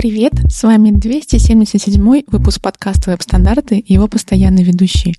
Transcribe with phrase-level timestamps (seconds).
[0.00, 5.18] Привет, с вами 277 выпуск подкаста «Веб-стандарты» и его постоянный ведущий.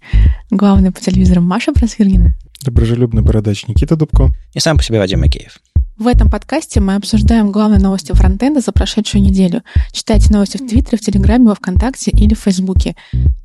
[0.49, 2.33] Главный по телевизору Маша Просвирнина.
[2.63, 4.31] Доброжелюбный бородач Никита Дубко.
[4.55, 5.59] И сам по себе Вадим Макеев.
[5.99, 9.61] В этом подкасте мы обсуждаем главные новости фронтенда за прошедшую неделю.
[9.91, 12.95] Читайте новости в Твиттере, в Телеграме, во Вконтакте или в Фейсбуке.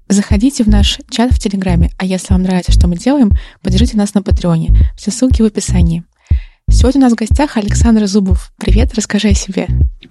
[0.08, 4.14] Заходите в наш чат в Телеграме, а если вам нравится, что мы делаем, поддержите нас
[4.14, 4.75] на Патреоне.
[4.96, 6.03] Все ссылки в описании.
[6.71, 8.54] Сегодня у нас в гостях Александр Зубов.
[8.57, 9.66] Привет, расскажи о себе.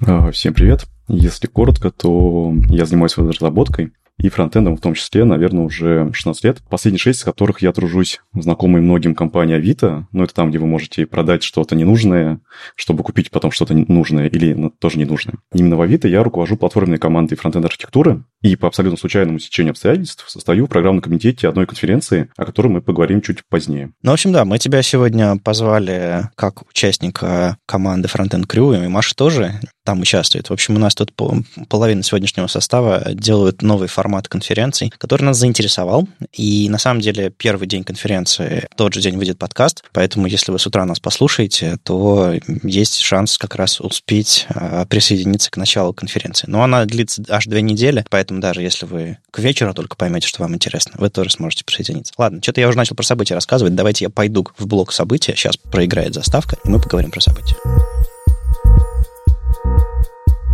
[0.05, 0.85] А, всем привет.
[1.07, 6.61] Если коротко, то я занимаюсь разработкой и фронтендом в том числе, наверное, уже 16 лет.
[6.69, 10.07] Последние 6 из которых я тружусь знакомой многим компанией Авито.
[10.11, 12.39] Ну, это там, где вы можете продать что-то ненужное,
[12.75, 15.35] чтобы купить потом что-то нужное или тоже ненужное.
[15.53, 20.65] Именно в Авито я руковожу платформенной командой фронтенд-архитектуры и по абсолютно случайному стечению обстоятельств состою
[20.65, 23.91] в программном комитете одной конференции, о которой мы поговорим чуть позднее.
[24.01, 29.15] Ну, в общем, да, мы тебя сегодня позвали как участника команды Frontend Crew, и Маша
[29.15, 30.49] тоже там участвует.
[30.49, 31.13] В общем, у нас тут
[31.69, 36.07] половина сегодняшнего состава делают новый формат конференций, который нас заинтересовал.
[36.33, 40.59] И на самом деле первый день конференции, тот же день выйдет подкаст, поэтому если вы
[40.59, 42.33] с утра нас послушаете, то
[42.63, 46.47] есть шанс как раз успеть а, присоединиться к началу конференции.
[46.49, 50.41] Но она длится аж две недели, поэтому даже если вы к вечеру только поймете, что
[50.41, 52.13] вам интересно, вы тоже сможете присоединиться.
[52.17, 53.75] Ладно, что-то я уже начал про события рассказывать.
[53.75, 55.35] Давайте я пойду в блок события.
[55.35, 57.55] Сейчас проиграет заставка, и мы поговорим про события.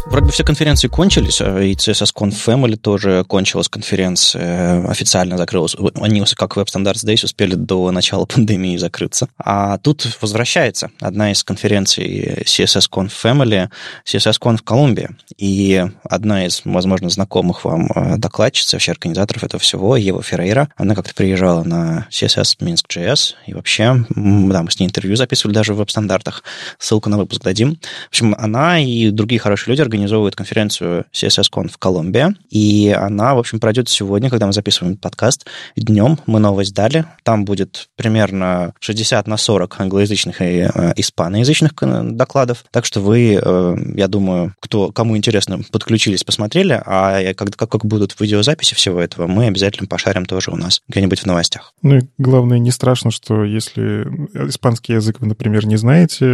[0.06, 5.76] Вроде бы все конференции кончились, э, и CSS.conf Family тоже кончилась конференция, официально закрылась.
[5.96, 9.28] Они, как Web Standards Days, успели до начала пандемии закрыться.
[9.38, 13.70] А тут возвращается одна из конференций CSS.conf Family,
[14.06, 15.12] CSS.conf Колумбия.
[15.38, 20.96] И одна из, возможно, знакомых вам э, докладчиц, вообще организаторов этого всего, Ева Феррейра, она
[20.96, 25.78] как-то приезжала на CSS Minsk.js, и вообще, да, мы с ней интервью записывали даже в
[25.78, 26.44] веб-стандартах.
[26.80, 27.78] Ссылку на выпуск дадим.
[28.06, 33.40] В общем, она и другие хорошие люди организовывает конференцию CSS.conf в Колумбии, и она, в
[33.40, 35.46] общем, пройдет сегодня, когда мы записываем подкаст.
[35.76, 37.06] Днем мы новость дали.
[37.24, 41.74] Там будет примерно 60 на 40 англоязычных и э, испаноязычных
[42.16, 42.64] докладов.
[42.72, 47.86] Так что вы, э, я думаю, кто, кому интересно, подключились, посмотрели, а как, как, как
[47.86, 51.74] будут видеозаписи всего этого, мы обязательно пошарим тоже у нас где-нибудь в новостях.
[51.82, 54.08] Ну и главное, не страшно, что если
[54.48, 56.26] испанский язык вы, например, не знаете,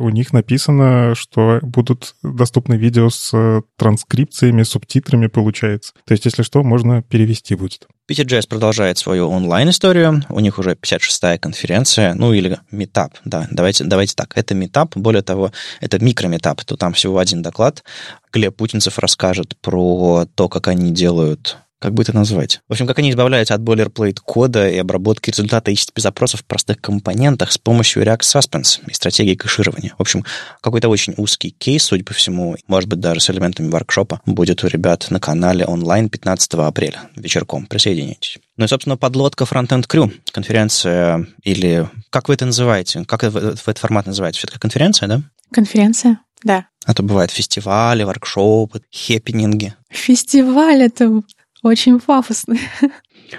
[0.00, 5.92] у них написано, что будут доступны видео видео с э, транскрипциями, субтитрами получается.
[6.04, 7.86] То есть, если что, можно перевести будет.
[8.10, 10.24] PTJS продолжает свою онлайн-историю.
[10.30, 14.32] У них уже 56-я конференция, ну или метап, да, давайте, давайте так.
[14.36, 17.84] Это метап, более того, это микрометап, то там всего один доклад.
[18.32, 22.60] Глеб Путинцев расскажет про то, как они делают как бы это назвать?
[22.68, 26.80] В общем, как они избавляются от boilerplate кода и обработки результата HTTP запросов в простых
[26.80, 29.94] компонентах с помощью React Suspense и стратегии кэширования.
[29.96, 30.24] В общем,
[30.60, 34.66] какой-то очень узкий кейс, судя по всему, может быть, даже с элементами воркшопа, будет у
[34.66, 37.66] ребят на канале онлайн 15 апреля вечерком.
[37.66, 38.38] Присоединяйтесь.
[38.56, 41.88] Ну и, собственно, подлодка Frontend Crew, конференция или...
[42.10, 43.04] Как вы это называете?
[43.04, 44.38] Как вы этот формат называете?
[44.38, 45.22] Все-таки конференция, да?
[45.52, 46.66] Конференция, да.
[46.84, 49.74] А то бывают фестивали, воркшопы, хеппининги.
[49.90, 51.22] Фестиваль— это
[51.62, 52.56] очень пафосно.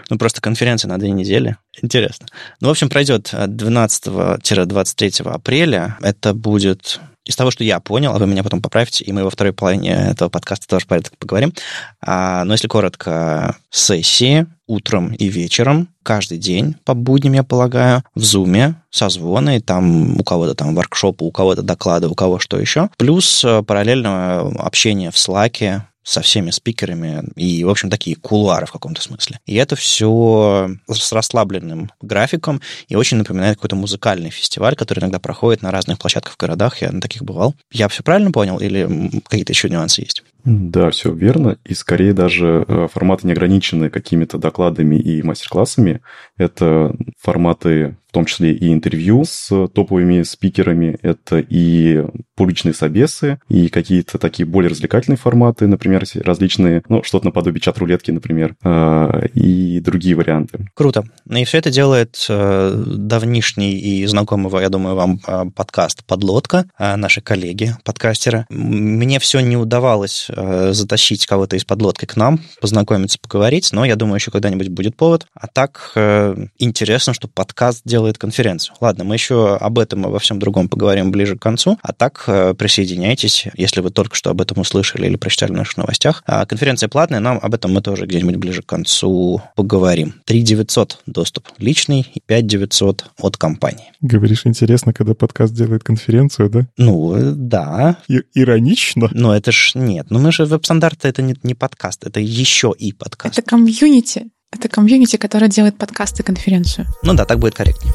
[0.10, 1.58] Ну, просто конференция на две недели.
[1.82, 2.28] Интересно.
[2.62, 5.98] Ну, в общем, пройдет 12-23 апреля.
[6.02, 9.30] Это будет из того, что я понял, а вы меня потом поправите, и мы во
[9.30, 11.54] второй половине этого подкаста тоже про это поговорим.
[12.02, 18.24] А, но если коротко, сессии утром и вечером, каждый день по будням, я полагаю, в
[18.24, 22.90] Зуме, созвоны, там у кого-то там воркшопы, у кого-то доклады, у кого что еще.
[22.98, 28.72] Плюс э, параллельно общение в Слаке, со всеми спикерами и, в общем, такие кулуары в
[28.72, 29.40] каком-то смысле.
[29.46, 35.62] И это все с расслабленным графиком и очень напоминает какой-то музыкальный фестиваль, который иногда проходит
[35.62, 36.82] на разных площадках в городах.
[36.82, 37.54] Я на таких бывал.
[37.72, 40.24] Я все правильно понял или какие-то еще нюансы есть?
[40.46, 41.60] Да, все верно.
[41.64, 46.02] И скорее даже э, форматы не ограничены какими-то докладами и мастер-классами.
[46.38, 52.04] Это форматы в том числе и интервью с топовыми спикерами, это и
[52.36, 58.56] публичные собесы, и какие-то такие более развлекательные форматы, например, различные, ну, что-то наподобие чат-рулетки, например,
[58.64, 60.66] а, и другие варианты.
[60.74, 61.04] Круто.
[61.30, 67.22] И все это делает э, давнишний и знакомого, я думаю, вам э, подкаст «Подлодка», наши
[67.22, 68.46] коллеги, подкастеры.
[68.50, 73.96] Мне все не удавалось Э, затащить кого-то из подлодки к нам, познакомиться, поговорить, но я
[73.96, 75.26] думаю, еще когда-нибудь будет повод.
[75.34, 78.76] А так э, интересно, что подкаст делает делает конференцию.
[78.80, 82.24] Ладно, мы еще об этом и во всем другом поговорим ближе к концу, а так
[82.28, 86.24] э, присоединяйтесь, если вы только что об этом услышали или прочитали в наших новостях.
[86.26, 90.16] А конференция платная, но об этом мы тоже где-нибудь ближе к концу поговорим.
[90.26, 93.92] 3 900 доступ личный и 5 900 от компании.
[94.00, 96.68] Говоришь, интересно, когда подкаст делает конференцию, да?
[96.78, 97.98] Ну, э, да.
[98.08, 99.10] И, иронично?
[99.12, 100.08] Но это ж нет.
[100.10, 103.38] Ну, мы же веб-стандарты, это не, не подкаст, это еще и подкаст.
[103.38, 104.28] Это комьюнити.
[104.52, 106.88] Это комьюнити, которое делает подкасты конференцию.
[107.04, 107.94] Ну да, так будет корректнее.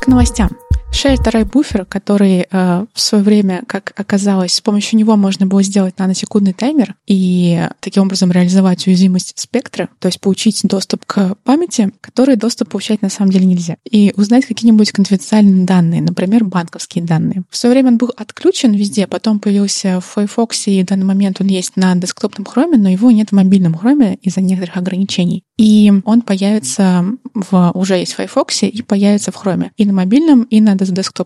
[0.00, 0.50] К новостям.
[0.94, 5.60] Shared Array буфер, который э, в свое время, как оказалось, с помощью него можно было
[5.62, 11.90] сделать наносекундный таймер и таким образом реализовать уязвимость спектра, то есть получить доступ к памяти,
[12.00, 17.42] который доступ получать на самом деле нельзя, и узнать какие-нибудь конфиденциальные данные, например, банковские данные.
[17.50, 21.40] В свое время он был отключен везде, потом появился в Firefox, и в данный момент
[21.40, 25.42] он есть на десктопном хроме, но его нет в мобильном хроме из-за некоторых ограничений.
[25.56, 27.04] И он появится
[27.34, 30.76] в уже есть в Firefox и появится в Chrome и на мобильном, и на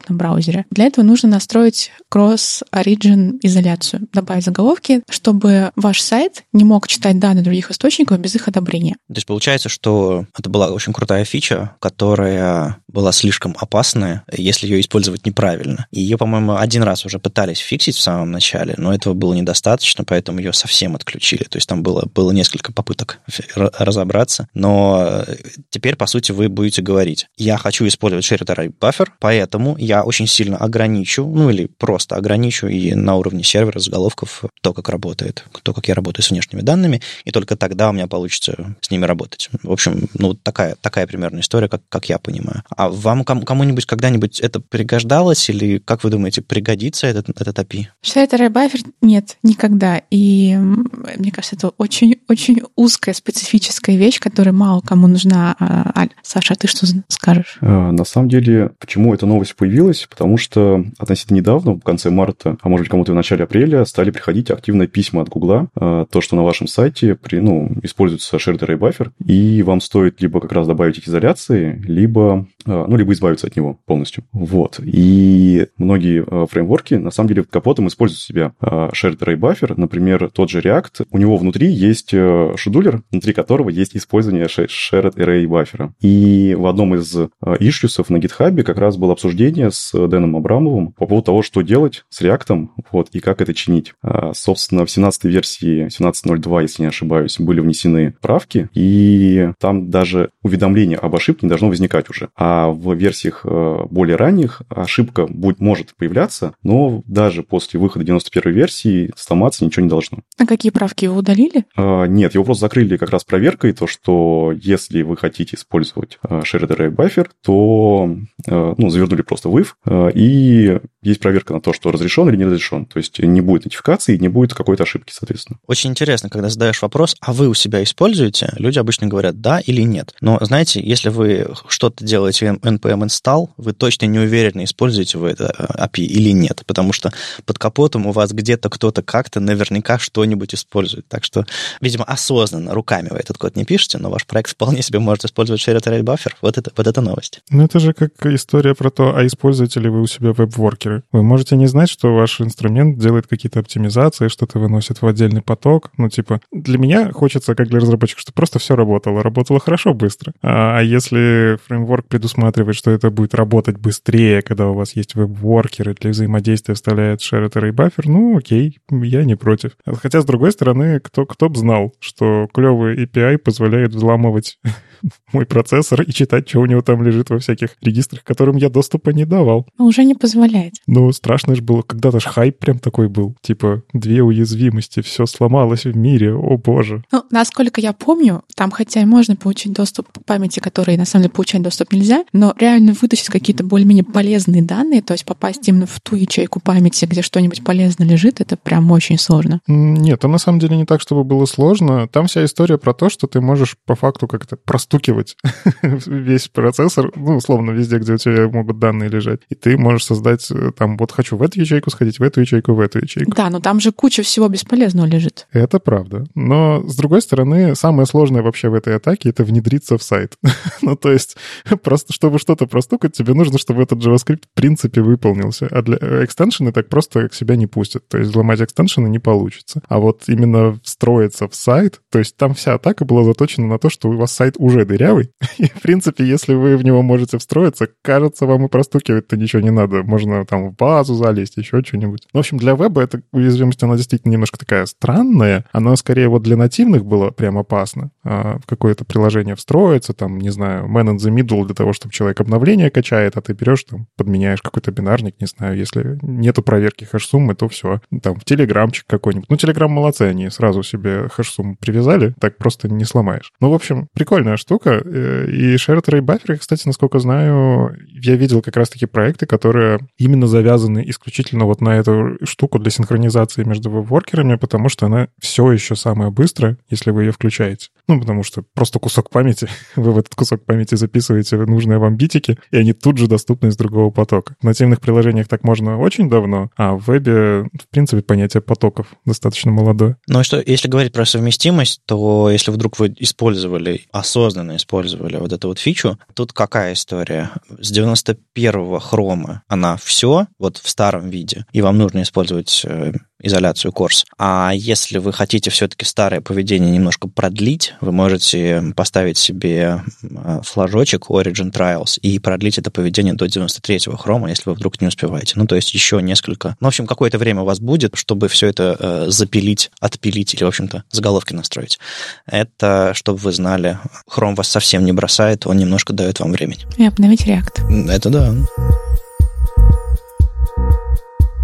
[0.08, 0.66] браузере.
[0.70, 7.44] Для этого нужно настроить cross-origin изоляцию, добавить заголовки, чтобы ваш сайт не мог читать данные
[7.44, 8.96] других источников без их одобрения.
[9.08, 14.80] То есть получается, что это была очень крутая фича, которая была слишком опасная, если ее
[14.80, 15.86] использовать неправильно.
[15.90, 20.04] И ее, по-моему, один раз уже пытались фиксить в самом начале, но этого было недостаточно,
[20.04, 21.44] поэтому ее совсем отключили.
[21.44, 23.20] То есть там было, было несколько попыток
[23.54, 25.24] разобраться, но
[25.70, 29.47] теперь, по сути, вы будете говорить, я хочу использовать shared array buffer, поэтому
[29.78, 34.88] я очень сильно ограничу, ну или просто ограничу и на уровне сервера заголовков то, как
[34.88, 38.90] работает, то, как я работаю с внешними данными, и только тогда у меня получится с
[38.90, 39.50] ними работать.
[39.62, 42.62] В общем, ну такая, такая примерная история, как, как я понимаю.
[42.76, 47.86] А вам кому-нибудь когда-нибудь это пригождалось, или, как вы думаете, пригодится этот, этот API?
[48.02, 50.02] Shared array buffer нет, никогда.
[50.10, 56.54] И мне кажется, это очень-очень узкая специфическая вещь, которая мало кому нужна а, Аль, Саша,
[56.54, 57.58] а ты что скажешь?
[57.60, 60.06] А, на самом деле, почему эта новость появилась?
[60.08, 64.10] Потому что относительно недавно, в конце марта, а может быть кому-то в начале апреля, стали
[64.10, 68.58] приходить активные письма от Гугла, а, то, что на вашем сайте при, ну, используется shared
[68.58, 73.46] array buffer, и вам стоит либо как раз добавить их изоляции, либо, ну, либо избавиться
[73.46, 74.24] от него полностью.
[74.32, 74.80] Вот.
[74.82, 79.74] И многие фреймворки, на самом деле, капотом используют себя shared array buffer.
[79.76, 85.14] Например, тот же React, у него внутри есть э, шедулер, внутри которого есть использование shared
[85.16, 85.90] array buffer.
[86.00, 87.28] И в одном из э,
[87.60, 92.04] ишьюсов на гитхабе как раз было обсуждение с Дэном Абрамовым по поводу того, что делать
[92.08, 93.94] с React, вот, и как это чинить.
[94.32, 100.98] Собственно, в 17 версии, 17.02, если не ошибаюсь, были внесены правки, и там даже уведомление
[100.98, 102.28] об ошибке не должно возникать уже.
[102.36, 108.52] А в версиях э, более ранних ошибка будет, может появляться, но даже после выхода 91
[108.52, 110.18] версии сломаться ничего не должно.
[110.38, 111.64] А какие правки его удалили?
[111.76, 116.40] А, нет, его просто закрыли как раз проверкой, то, что если вы хотите использовать э,
[116.40, 118.16] shared array buffer, то
[118.46, 122.36] э, ну, завернули просто в if, э, и есть проверка на то, что разрешен или
[122.36, 122.86] не разрешен.
[122.86, 125.58] То есть не будет нотификации, не будет какой-то ошибки, соответственно.
[125.66, 129.82] Очень интересно, когда задаешь вопрос, а вы у себя используете, люди обычно говорят да или
[129.82, 130.14] нет.
[130.20, 135.52] Но знаете, если вы что-то делаете npm install, вы точно не уверены, используете вы это
[135.78, 137.12] API или нет, потому что
[137.44, 141.06] под капотом у вас где-то кто-то как-то наверняка что-нибудь использует.
[141.08, 141.44] Так что,
[141.80, 145.66] видимо, осознанно руками вы этот код не пишете, но ваш проект вполне себе может использовать
[145.66, 146.32] shared array buffer.
[146.40, 147.40] Вот это, вот это новость.
[147.50, 151.02] Ну, это же как история про то, а используете ли вы у себя веб-воркеры.
[151.12, 155.90] Вы можете не знать, что ваш инструмент делает какие-то оптимизации, что-то выносит в отдельный поток.
[155.96, 159.22] Ну, типа, для меня хочется, как для разработчика, чтобы просто все работало.
[159.22, 160.32] Работало хорошо, быстро.
[160.42, 165.94] А, а если фреймворк предусматривает, что это будет работать быстрее, когда у вас есть веб-воркеры
[165.94, 169.72] для взаимодействия вставляет shared array buffer, ну, окей, я не против.
[169.86, 174.58] Хотя, с другой стороны, кто, кто бы знал, что клевый API позволяет взламывать
[175.32, 179.10] мой процессор и читать, что у него там лежит во всяких регистрах, которым я доступа
[179.10, 179.66] не давал.
[179.78, 180.74] Но уже не позволяет.
[180.86, 181.82] Ну, страшно же было.
[181.82, 183.36] Когда-то ж хайп прям такой был.
[183.40, 187.04] Типа, две уязвимости, все сломалось в мире, о боже.
[187.12, 191.24] Ну, насколько я помню, там хотя и можно получить доступ к памяти, который на самом
[191.24, 195.86] деле получать доступ нельзя, но реально вытащить какие-то более-менее полезные данные, то есть попасть именно
[195.86, 199.60] в ту ячейку памяти, где что-нибудь полезное лежит, это прям очень сложно.
[199.66, 202.08] Нет, а на самом деле не так, чтобы было сложно.
[202.08, 205.36] Там вся история про то, что ты можешь по факту как-то простукивать
[205.82, 209.40] весь процессор, ну, условно, везде, где у тебя могут данные лежать.
[209.48, 212.80] И ты можешь создать там вот хочу в эту ячейку сходить, в эту ячейку, в
[212.80, 213.32] эту ячейку.
[213.34, 215.46] Да, но там же куча всего бесполезного лежит.
[215.52, 216.26] Это правда.
[216.34, 220.36] Но, с другой стороны, самое сложное вообще в этой атаке— это внедриться в сайт.
[220.82, 221.36] ну, то есть,
[221.82, 225.68] просто чтобы что-то простукать, тебе нужно, чтобы этот JavaScript в принципе выполнился.
[225.70, 228.06] А для экстеншены так просто к себя не пустят.
[228.08, 229.82] То есть, взломать экстеншены не получится.
[229.88, 233.90] А вот именно встроиться в сайт, то есть, там вся атака была заточена на то,
[233.90, 235.30] что у вас сайт уже дырявый.
[235.58, 239.70] и, в принципе, если вы в него можете встроиться, кажется, вам и простукивать-то ничего не
[239.70, 240.02] надо.
[240.02, 242.26] Можно там в базу залезть, еще что-нибудь.
[242.32, 245.64] В общем, для веба эта уязвимость, она действительно немножко такая странная.
[245.72, 248.10] Она скорее вот для нативных было прям опасно.
[248.24, 252.12] А в какое-то приложение встроиться, там, не знаю, man in the middle для того, чтобы
[252.12, 257.04] человек обновление качает, а ты берешь, там, подменяешь какой-то бинарник, не знаю, если нету проверки
[257.04, 258.00] хэш-суммы, то все.
[258.22, 259.50] Там, в телеграмчик какой-нибудь.
[259.50, 263.52] Ну, телеграм молодцы, они сразу себе хэш-сумму привязали, так просто не сломаешь.
[263.60, 265.02] Ну, в общем, прикольная штука.
[265.04, 270.46] Э, и shared array buffer, кстати, насколько знаю, я видел как раз-таки проекты, которые именно
[270.46, 275.96] завязаны исключительно вот на эту штуку для синхронизации между веб-воркерами, потому что она все еще
[275.96, 277.88] самая быстрая, если вы ее включаете.
[278.06, 281.56] Ну, потому что просто кусок памяти, вы в этот кусок памяти записываете
[281.88, 284.56] нужные вам битики, и они тут же доступны из другого потока.
[284.60, 289.70] В нативных приложениях так можно очень давно, а в вебе, в принципе, понятие потоков достаточно
[289.70, 290.16] молодое.
[290.26, 295.68] Ну, что, если говорить про совместимость, то если вдруг вы использовали, осознанно использовали вот эту
[295.68, 297.50] вот фичу, тут какая история?
[297.80, 303.92] С 91-го хрома она все вот в старом виде, и вам нужно использовать э, изоляцию
[303.92, 304.24] Корс.
[304.36, 311.26] А если вы хотите все-таки старое поведение немножко продлить, вы можете поставить себе э, флажочек
[311.30, 315.54] Origin Trials и продлить это поведение до 93-го хрома, если вы вдруг не успеваете.
[315.56, 316.76] Ну, то есть еще несколько...
[316.80, 320.64] Ну, в общем, какое-то время у вас будет, чтобы все это э, запилить, отпилить или,
[320.64, 321.98] в общем-то, заголовки настроить.
[322.46, 326.80] Это, чтобы вы знали, хром вас совсем не бросает, он немножко дает вам времени.
[326.96, 328.10] И обновить React.
[328.10, 328.54] Это да.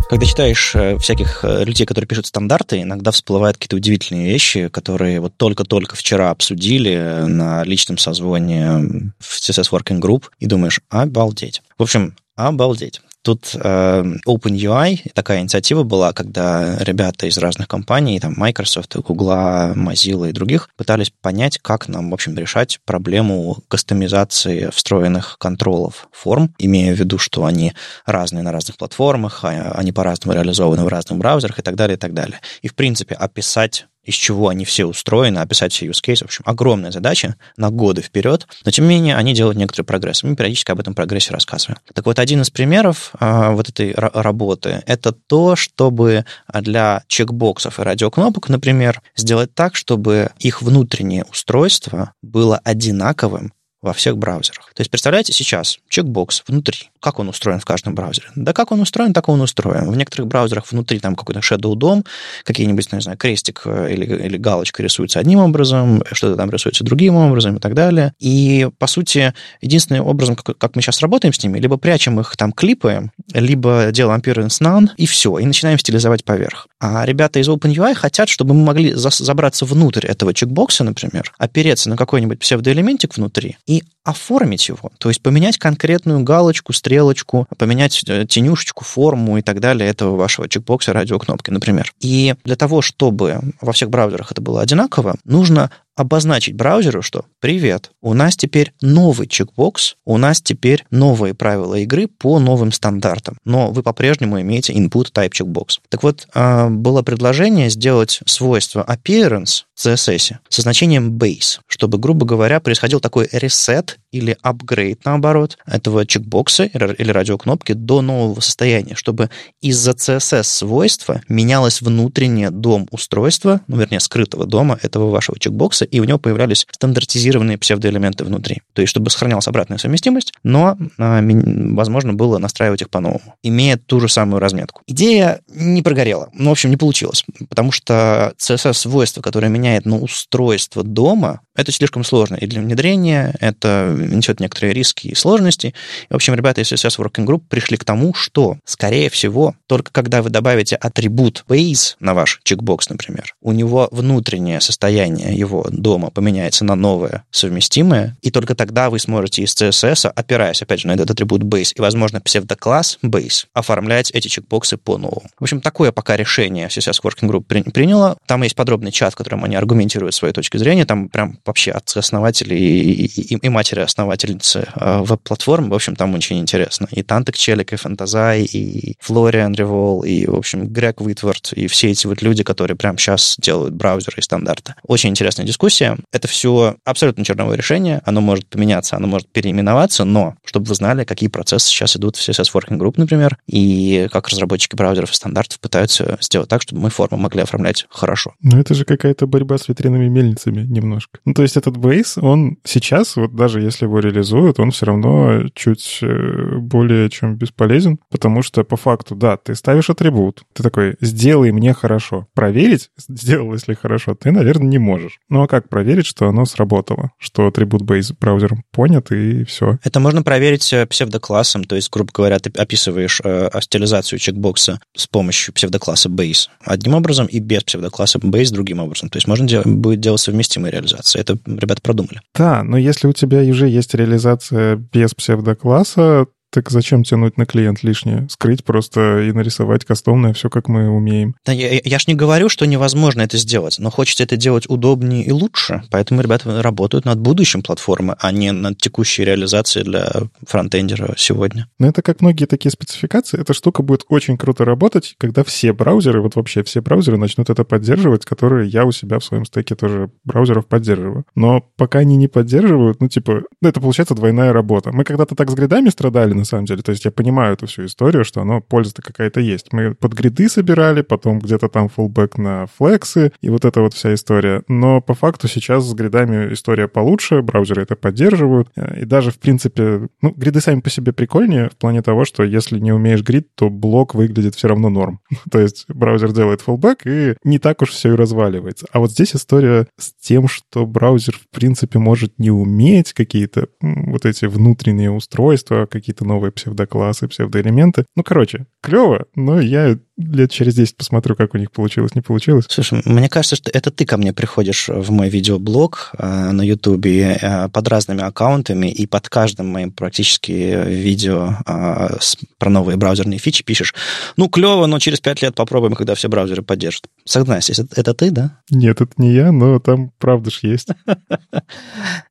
[0.09, 5.21] Когда читаешь э, всяких э, людей, которые пишут стандарты, иногда всплывают какие-то удивительные вещи, которые
[5.21, 11.63] вот только-только вчера обсудили на личном созвоне в CSS Working Group, и думаешь, обалдеть.
[11.79, 13.01] В общем, обалдеть.
[13.25, 20.29] Тут э, OpenUI, такая инициатива была, когда ребята из разных компаний, там Microsoft, Google, Mozilla
[20.29, 26.95] и других, пытались понять, как нам, в общем, решать проблему кастомизации встроенных контролов форм, имея
[26.95, 27.73] в виду, что они
[28.05, 31.99] разные на разных платформах, а они по-разному реализованы в разных браузерах и так далее, и
[31.99, 32.41] так далее.
[32.61, 36.19] И, в принципе, описать из чего они все устроены, описать все use case.
[36.19, 40.23] В общем, огромная задача на годы вперед, но тем не менее они делают некоторый прогресс.
[40.23, 41.79] Мы периодически об этом прогрессе рассказываем.
[41.93, 47.83] Так вот, один из примеров а, вот этой работы— это то, чтобы для чекбоксов и
[47.83, 53.53] радиокнопок, например, сделать так, чтобы их внутреннее устройство было одинаковым
[53.85, 54.73] во всех браузерах.
[54.75, 56.91] То есть, представляете, сейчас чекбокс внутри.
[57.01, 58.29] Как он устроен в каждом браузере?
[58.35, 59.91] Да как он устроен, так он устроен.
[59.91, 62.05] В некоторых браузерах внутри там какой-то Shadow DOM,
[62.45, 67.17] какие-нибудь, не знаю, крестик э, или, или галочка рисуется одним образом, что-то там рисуется другим
[67.17, 68.15] образом и так далее.
[68.19, 72.35] И, по сути, единственный образом, как, как мы сейчас работаем с ними, либо прячем их
[72.39, 76.69] там, клипаем, либо делаем appearance none, и все, и начинаем стилизовать поверх.
[76.81, 81.99] А ребята из OpenUI хотят, чтобы мы могли забраться внутрь этого чекбокса, например, опереться на
[81.99, 83.74] какой-нибудь псевдоэлементик внутри и
[84.05, 89.89] оформить его, то есть поменять конкретную галочку, стрелочку, поменять э, тенюшечку, форму и так далее
[89.89, 91.93] этого вашего чекбокса радиокнопки, например.
[92.01, 97.91] И для того, чтобы во всех браузерах это было одинаково, нужно обозначить браузеру, что «Привет,
[98.01, 103.71] у нас теперь новый чекбокс, у нас теперь новые правила игры по новым стандартам, но
[103.71, 105.79] вы по-прежнему имеете input type checkbox».
[105.89, 112.27] Так вот, а, было предложение сделать свойство appearance в CSS со значением base, чтобы, грубо
[112.27, 119.29] говоря, происходил такой reset или upgrade, наоборот, этого чекбокса или радиокнопки до нового состояния, чтобы
[119.61, 126.05] из-за CSS-свойства менялось внутреннее дом устройства, ну, вернее, скрытого дома этого вашего чекбокса, и у
[126.05, 128.63] него появлялись стандартизированные псевдоэлементы внутри.
[128.73, 134.01] То есть, чтобы сохранялась обратная совместимость, но а, возможно было настраивать их по-новому, имея ту
[134.01, 134.83] же самую разметку.
[134.87, 140.85] Идея не прогорела, ну, в общем, не получилось, потому что CSS-свойство, которое меняет на устройство
[140.85, 145.75] дома, это слишком сложно и для внедрения, это несет некоторые риски и сложности.
[146.09, 149.93] И, в общем, ребята из CSS Working Group пришли к тому, что, скорее всего, только
[149.93, 156.11] когда вы добавите атрибут base на ваш чекбокс, например, у него внутреннее состояние его дома
[156.11, 160.93] поменяется на новое совместимое, и только тогда вы сможете из CSS, опираясь, опять же, на
[160.93, 165.29] этот атрибут base и, возможно, псевдокласс base, оформлять эти чекбоксы по-новому.
[165.39, 168.17] В общем, такое пока решение CSS Working Group при, приняло.
[168.27, 170.87] Там есть подробный чат, в котором они аргументируют свои точки зрения.
[170.87, 175.71] Там прям вообще от основателей и, и, и матери основательницы э, веб-платформ.
[175.71, 176.89] В общем, там очень интересно.
[176.91, 181.91] И Тантек Челик, и Фантазай, и Флориан Револ, и, в общем, Грег Уитвард, и все
[181.91, 184.75] эти вот люди, которые прямо сейчас делают браузеры и стандарты.
[184.83, 185.97] Очень интересная дискуссия.
[186.13, 188.03] Это все абсолютно черновое решение.
[188.05, 192.29] Оно может поменяться, оно может переименоваться, но чтобы вы знали, какие процессы сейчас идут в
[192.29, 196.91] CSS Working Group, например, и как разработчики браузеров и стандартов пытаются сделать так, чтобы мы
[196.91, 198.35] форму могли оформлять хорошо.
[198.43, 201.21] Ну, это же какая-то борьба с ветряными мельницами немножко.
[201.25, 205.45] Ну, то есть этот бейс, он сейчас, вот даже если его реализуют, он все равно
[205.55, 210.97] чуть э, более чем бесполезен, потому что по факту, да, ты ставишь атрибут, ты такой,
[211.01, 212.27] сделай мне хорошо.
[212.35, 215.21] Проверить, сделалось ли хорошо, ты, наверное, не можешь.
[215.29, 217.13] Ну, а как проверить, что оно сработало?
[217.19, 219.79] Что атрибут бейс браузером понят, и все.
[219.83, 225.07] Это можно проверить э, псевдоклассом, то есть, грубо говоря, ты описываешь э, стилизацию чекбокса с
[225.07, 229.09] помощью псевдокласса base одним образом и без псевдокласса base другим образом.
[229.09, 231.21] То есть можно дел- будет делать совместимые реализации.
[231.21, 232.21] Это ребята продумали.
[232.35, 237.83] Да, но если у тебя уже есть реализация без псевдокласса, так зачем тянуть на клиент
[237.83, 238.29] лишнее?
[238.31, 241.35] Скрыть просто и нарисовать кастомное все, как мы умеем.
[241.45, 245.25] Да, я, я ж не говорю, что невозможно это сделать, но хочется это делать удобнее
[245.25, 245.83] и лучше.
[245.91, 250.09] Поэтому ребята работают над будущим платформы, а не над текущей реализацией для
[250.47, 251.67] фронтендера сегодня.
[251.81, 253.41] Но это как многие такие спецификации.
[253.41, 257.65] Эта штука будет очень круто работать, когда все браузеры, вот вообще все браузеры начнут это
[257.65, 261.25] поддерживать, которые я у себя в своем стеке тоже браузеров поддерживаю.
[261.35, 264.93] Но пока они не поддерживают, ну, типа, ну, это получается двойная работа.
[264.93, 266.83] Мы когда-то так с гридами страдали, на самом деле.
[266.83, 269.73] То есть я понимаю эту всю историю, что оно польза-то какая-то есть.
[269.73, 274.13] Мы под гриды собирали, потом где-то там фулбэк на флексы, и вот эта вот вся
[274.13, 274.63] история.
[274.69, 278.69] Но по факту сейчас с гридами история получше, браузеры это поддерживают.
[278.97, 282.79] И даже, в принципе, ну, гриды сами по себе прикольнее в плане того, что если
[282.79, 285.21] не умеешь грид, то блок выглядит все равно норм.
[285.51, 288.87] то есть браузер делает фулбэк, и не так уж все и разваливается.
[288.93, 294.27] А вот здесь история с тем, что браузер, в принципе, может не уметь какие-то вот
[294.27, 298.07] эти внутренние устройства, какие-то новые псевдоклассы, псевдоэлементы.
[298.17, 302.67] Ну, короче, клево, но я лет через 10 посмотрю, как у них получилось, не получилось.
[302.69, 307.37] Слушай, мне кажется, что это ты ко мне приходишь в мой видеоблог э, на Ютубе
[307.41, 310.53] э, под разными аккаунтами, и под каждым моим практически
[310.87, 313.95] видео э, с, про новые браузерные фичи пишешь,
[314.37, 317.07] ну, клево, но через 5 лет попробуем, когда все браузеры поддержат.
[317.25, 318.61] Согласен, это, это ты, да?
[318.71, 320.89] Нет, это не я, но там правда ж есть.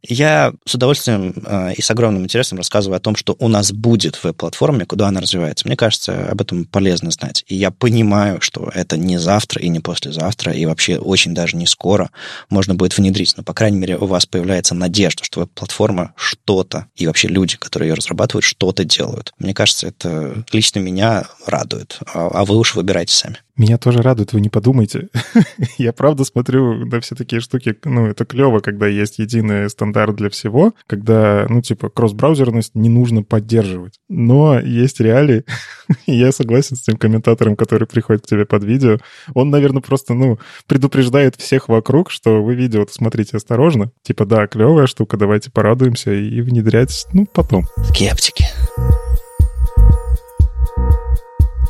[0.07, 1.31] Я с удовольствием
[1.75, 5.21] и с огромным интересом рассказываю о том, что у нас будет в веб-платформе, куда она
[5.21, 5.67] развивается.
[5.67, 7.43] Мне кажется, об этом полезно знать.
[7.47, 11.65] И я понимаю, что это не завтра и не послезавтра, и вообще очень даже не
[11.65, 12.09] скоро
[12.49, 13.33] можно будет внедрить.
[13.37, 17.89] Но, по крайней мере, у вас появляется надежда, что веб-платформа что-то, и вообще люди, которые
[17.89, 19.33] ее разрабатывают, что-то делают.
[19.37, 21.99] Мне кажется, это лично меня радует.
[22.13, 23.37] А, а вы уж выбирайте сами.
[23.55, 25.09] Меня тоже радует, вы не подумайте.
[25.77, 30.31] Я правда смотрю на все такие штуки, ну, это клево, когда есть единый стандарт для
[30.31, 33.99] всего, когда, ну, типа, кросс-браузерность не нужно поддерживать.
[34.09, 35.45] Но есть реалии,
[36.07, 38.97] я согласен с тем комментатором, который приходит к тебе под видео.
[39.35, 43.91] Он, наверное, просто, ну, предупреждает всех вокруг, что вы видео смотрите осторожно.
[44.01, 47.65] Типа, да, клевая штука, давайте порадуемся и внедрять, ну, потом.
[47.89, 48.45] Скептики.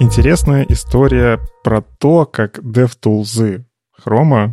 [0.04, 3.64] Интересная история про то, как DevTools
[4.06, 4.52] Chrome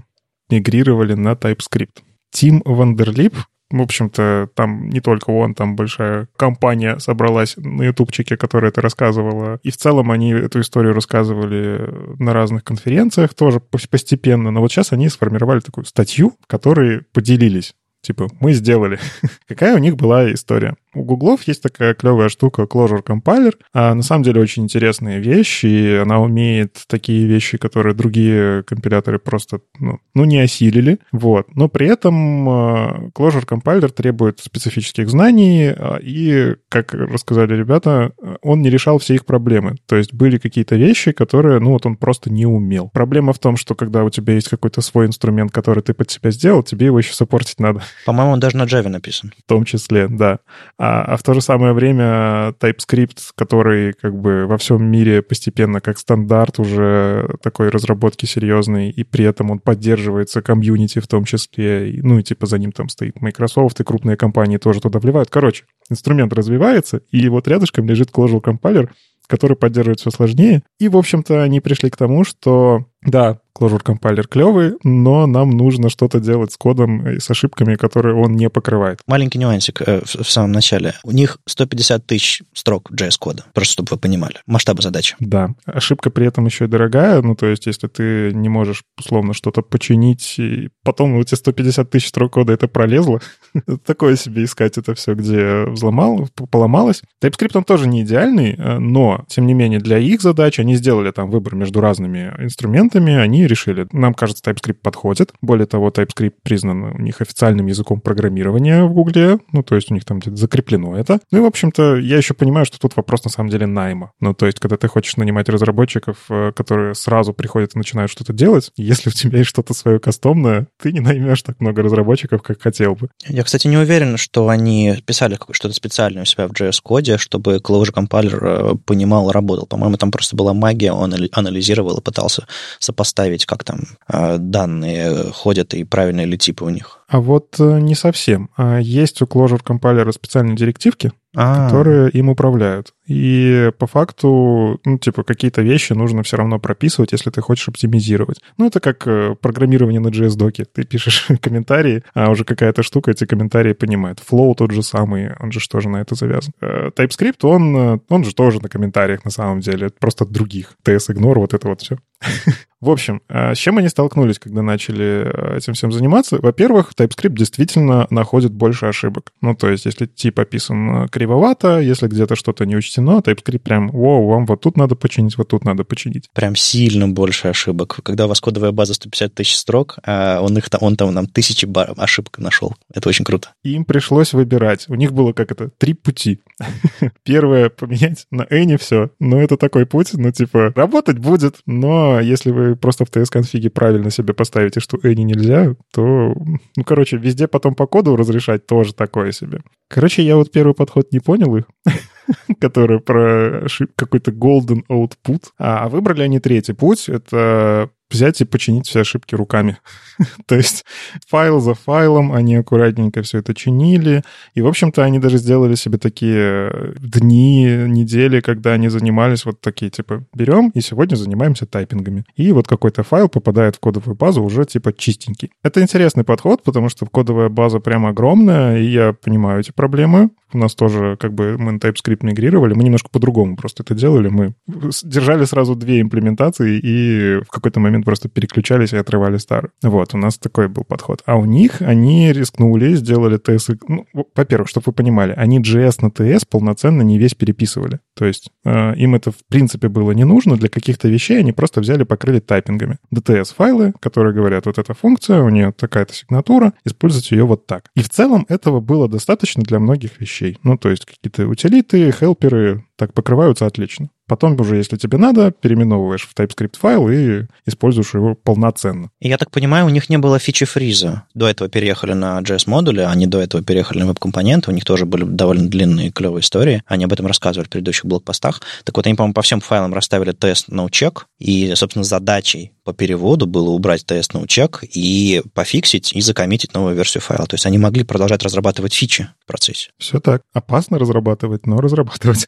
[0.48, 2.02] мигрировали на TypeScript.
[2.30, 3.34] Тим Вандерлип,
[3.68, 9.58] в общем-то, там не только он, там большая компания собралась на ютубчике, которая это рассказывала.
[9.64, 14.52] И в целом они эту историю рассказывали на разных конференциях тоже постепенно.
[14.52, 18.98] Но вот сейчас они сформировали такую статью, в которой поделились Типа, мы сделали.
[19.48, 20.74] Какая у них была история?
[20.94, 23.54] У гуглов есть такая клевая штука Clojure Compiler.
[23.72, 29.18] А на самом деле очень интересная вещь, и она умеет такие вещи, которые другие компиляторы
[29.18, 30.98] просто, ну, ну не осилили.
[31.12, 31.54] Вот.
[31.54, 38.62] Но при этом uh, Clojure Compiler требует специфических знаний, uh, и, как рассказали ребята, он
[38.62, 39.76] не решал все их проблемы.
[39.86, 42.90] То есть были какие-то вещи, которые, ну вот он просто не умел.
[42.92, 46.30] Проблема в том, что когда у тебя есть какой-то свой инструмент, который ты под себя
[46.30, 47.82] сделал, тебе его еще саппортить надо.
[48.06, 49.32] По-моему, он даже на Java написан.
[49.38, 50.40] В том числе, да.
[50.82, 55.82] А, а в то же самое время TypeScript, который как бы во всем мире постепенно
[55.82, 62.00] как стандарт уже такой разработки серьезной, и при этом он поддерживается комьюнити в том числе,
[62.02, 65.28] ну и типа за ним там стоит Microsoft, и крупные компании тоже туда вливают.
[65.28, 68.88] Короче, инструмент развивается, и вот рядышком лежит Clojure Compiler,
[69.26, 70.62] который поддерживает все сложнее.
[70.78, 75.90] И, в общем-то, они пришли к тому, что Да, Clojure компайлер клевый, но нам нужно
[75.90, 79.00] что-то делать с кодом и с ошибками, которые он не покрывает.
[79.06, 80.94] Маленький нюансик э, в, в самом начале.
[81.04, 84.36] У них 150 тысяч строк JS-кода, просто чтобы вы понимали.
[84.46, 85.16] Масштабы задачи.
[85.20, 85.50] Да.
[85.66, 89.62] Ошибка при этом еще и дорогая, ну, то есть если ты не можешь, условно, что-то
[89.62, 93.20] починить, и потом у тебя 150 тысяч строк кода это пролезло,
[93.84, 97.02] такое себе искать это все, где взломал, поломалось.
[97.22, 101.10] TypeScript он тоже не идеальный, э, но, тем не менее, для их задач они сделали
[101.10, 105.32] там выбор между разными инструментами, они решили, нам кажется, TypeScript подходит.
[105.40, 109.94] Более того, TypeScript признан у них официальным языком программирования в Гугле, ну, то есть у
[109.94, 111.20] них там где-то закреплено это.
[111.30, 114.12] Ну и, в общем-то, я еще понимаю, что тут вопрос на самом деле найма.
[114.20, 118.32] Ну, то есть, когда ты хочешь нанимать разработчиков, э, которые сразу приходят и начинают что-то
[118.32, 122.60] делать, если у тебя есть что-то свое кастомное, ты не наймешь так много разработчиков, как
[122.62, 123.08] хотел бы.
[123.26, 127.92] Я, кстати, не уверен, что они писали что-то специальное у себя в JS-коде, чтобы Clojure
[127.92, 129.66] компайлер э, понимал, работал.
[129.66, 132.46] По-моему, там просто была магия, он анализировал и пытался
[132.80, 137.00] сопоставить, как там э, данные ходят и правильные ли типы у них.
[137.08, 138.50] А вот э, не совсем.
[138.56, 142.94] А есть у Clojure компайлера специальные директивки, а которые им управляют.
[143.06, 148.40] И по факту, ну, типа, какие-то вещи нужно все равно прописывать, если ты хочешь оптимизировать.
[148.56, 150.64] Ну, это как э, программирование на JS-доке.
[150.64, 154.20] Ты пишешь комментарии, а уже какая-то штука эти комментарии понимает.
[154.20, 156.54] Flow тот же самый, он же тоже на это завязан.
[156.62, 160.76] TypeScript, он, он же тоже на комментариях на самом деле, просто других.
[160.86, 161.98] TS-ignore, вот это вот все.
[162.80, 166.38] В общем, с чем они столкнулись, когда начали этим всем заниматься?
[166.40, 169.32] Во-первых, TypeScript действительно находит больше ошибок.
[169.42, 174.26] Ну, то есть, если тип описан кривовато, если где-то что-то не учтено, TypeScript прям, вау,
[174.28, 176.30] вам вот тут надо починить, вот тут надо починить.
[176.32, 178.00] Прям сильно больше ошибок.
[178.02, 181.68] Когда у вас кодовая база 150 тысяч строк, он, их, он там нам тысячи
[182.00, 182.74] ошибок нашел.
[182.94, 183.50] Это очень круто.
[183.62, 184.86] Им пришлось выбирать.
[184.88, 186.40] У них было как это, три пути.
[187.24, 189.10] Первое, поменять на Any все.
[189.18, 194.10] Но это такой путь, ну, типа, работать будет, но если вы просто в TS-конфиге правильно
[194.10, 196.34] себе поставите, что Any нельзя, то,
[196.76, 199.60] ну, короче, везде потом по коду разрешать тоже такое себе.
[199.88, 201.64] Короче, я вот первый подход не понял их,
[202.60, 205.44] который про какой-то golden output.
[205.58, 207.08] А выбрали они третий путь.
[207.08, 209.78] Это взять и починить все ошибки руками.
[210.46, 210.84] То есть
[211.28, 214.22] файл за файлом они аккуратненько все это чинили.
[214.54, 219.90] И, в общем-то, они даже сделали себе такие дни, недели, когда они занимались вот такие,
[219.90, 222.24] типа, берем и сегодня занимаемся тайпингами.
[222.36, 225.50] И вот какой-то файл попадает в кодовую базу уже, типа, чистенький.
[225.62, 230.30] Это интересный подход, потому что кодовая база прям огромная, и я понимаю эти проблемы.
[230.52, 234.28] У нас тоже, как бы, мы на TypeScript мигрировали, мы немножко по-другому просто это делали.
[234.28, 239.72] Мы держали сразу две имплементации и в какой-то момент просто переключались и отрывали старую.
[239.82, 241.22] Вот, у нас такой был подход.
[241.26, 243.78] А у них они рискнули, сделали TS...
[243.88, 248.00] Ну, во-первых, чтобы вы понимали, они JS на TS полноценно не весь переписывали.
[248.14, 250.56] То есть э, им это в принципе было не нужно.
[250.56, 252.98] Для каких-то вещей они просто взяли, покрыли тайпингами.
[253.14, 257.84] DTS-файлы, которые говорят, вот эта функция, у нее такая-то сигнатура, используйте ее вот так.
[257.94, 260.58] И в целом этого было достаточно для многих вещей.
[260.62, 264.10] Ну, то есть какие-то утилиты, хелперы так покрываются отлично.
[264.30, 269.10] Потом уже, если тебе надо, переименовываешь в TypeScript файл и используешь его полноценно.
[269.18, 271.24] Я так понимаю, у них не было фичи фриза.
[271.34, 275.24] До этого переехали на JS-модули, они до этого переехали на веб-компоненты, у них тоже были
[275.24, 276.84] довольно длинные клевые истории.
[276.86, 278.60] Они об этом рассказывали в предыдущих блокпостах.
[278.84, 283.46] Так вот, они, по-моему, по всем файлам расставили тест no-check, и, собственно, задачей по переводу
[283.46, 287.46] было убрать тест no-check и пофиксить и закоммитить новую версию файла.
[287.46, 289.90] То есть они могли продолжать разрабатывать фичи в процессе.
[289.98, 290.42] Все так.
[290.52, 292.46] Опасно разрабатывать, но разрабатывать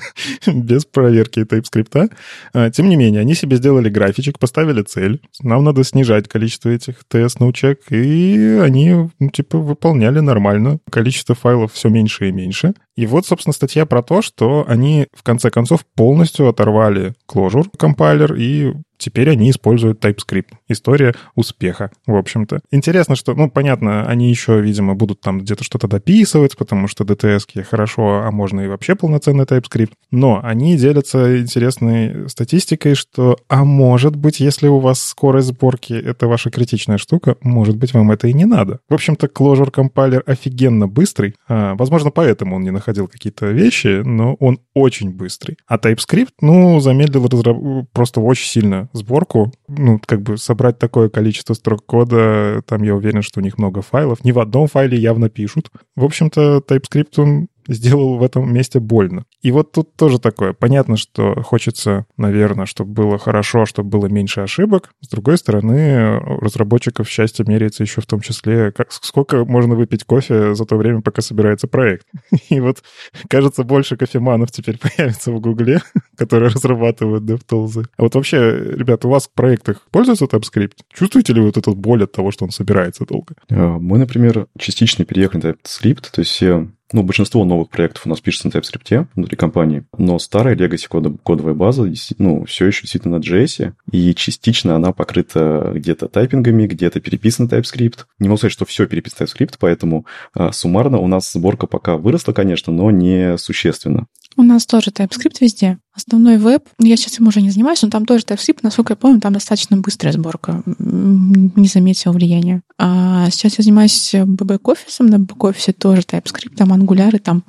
[0.46, 2.10] без проверки TypeScript.
[2.52, 5.20] А, тем не менее, они себе сделали графичек, поставили цель.
[5.40, 10.78] Нам надо снижать количество этих TS научек, и они, ну, типа, выполняли нормально.
[10.90, 12.74] Количество файлов все меньше и меньше.
[12.96, 18.34] И вот, собственно, статья про то, что они, в конце концов, полностью оторвали Clojure компайлер
[18.34, 20.52] и Теперь они используют TypeScript.
[20.68, 22.60] История успеха, в общем-то.
[22.70, 27.64] Интересно, что, ну, понятно, они еще, видимо, будут там где-то что-то дописывать, потому что DTS
[27.64, 29.92] хорошо, а можно и вообще полноценный TypeScript.
[30.12, 36.28] Но они делятся интересной статистикой, что, а может быть, если у вас скорость сборки— это
[36.28, 38.78] ваша критичная штука, может быть, вам это и не надо.
[38.88, 41.34] В общем-то, Clojure компайлер офигенно быстрый.
[41.48, 45.56] А, возможно, поэтому он не находил какие-то вещи, но он очень быстрый.
[45.66, 47.56] А TypeScript, ну, замедлил разраб...
[47.92, 49.52] просто очень сильно сборку.
[49.68, 53.82] Ну, как бы собрать такое количество строк кода, там я уверен, что у них много
[53.82, 54.24] файлов.
[54.24, 55.70] Не в одном файле явно пишут.
[55.96, 59.24] В общем-то, TypeScript, он сделал в этом месте больно.
[59.40, 60.52] И вот тут тоже такое.
[60.52, 64.90] Понятно, что хочется, наверное, чтобы было хорошо, чтобы было меньше ошибок.
[65.00, 70.54] С другой стороны, разработчиков счастье меряется еще в том числе, как, сколько можно выпить кофе
[70.54, 72.06] за то время, пока собирается проект.
[72.48, 72.82] И вот,
[73.28, 75.80] кажется, больше кофеманов теперь появится в Гугле,
[76.16, 77.86] которые разрабатывают DevTools.
[77.96, 78.38] А вот вообще,
[78.76, 80.78] ребята, у вас в проектах пользуется TypeScript?
[80.92, 83.34] Чувствуете ли вы вот эту боль от того, что он собирается долго?
[83.50, 88.08] А, мы, например, частично переехали на TypeScript, то есть все ну, большинство новых проектов у
[88.08, 90.88] нас пишется на TypeScript внутри компании, но старая legacy
[91.22, 97.00] кодовая база, ну, все еще действительно на JS, и частично она покрыта где-то тайпингами, где-то
[97.00, 98.00] переписан TypeScript.
[98.18, 102.32] Не могу сказать, что все переписан TypeScript, поэтому а, суммарно у нас сборка пока выросла,
[102.32, 104.06] конечно, но не существенно.
[104.36, 105.78] У нас тоже TypeScript везде.
[105.94, 109.20] Основной веб, я сейчас им уже не занимаюсь, но там тоже TypeScript, насколько я помню,
[109.20, 110.62] там достаточно быстрая сборка.
[110.78, 112.62] Не заметила влияния.
[112.78, 117.42] А сейчас я занимаюсь бэк-офисом, на бэк-офисе тоже TypeScript, там Angular, и там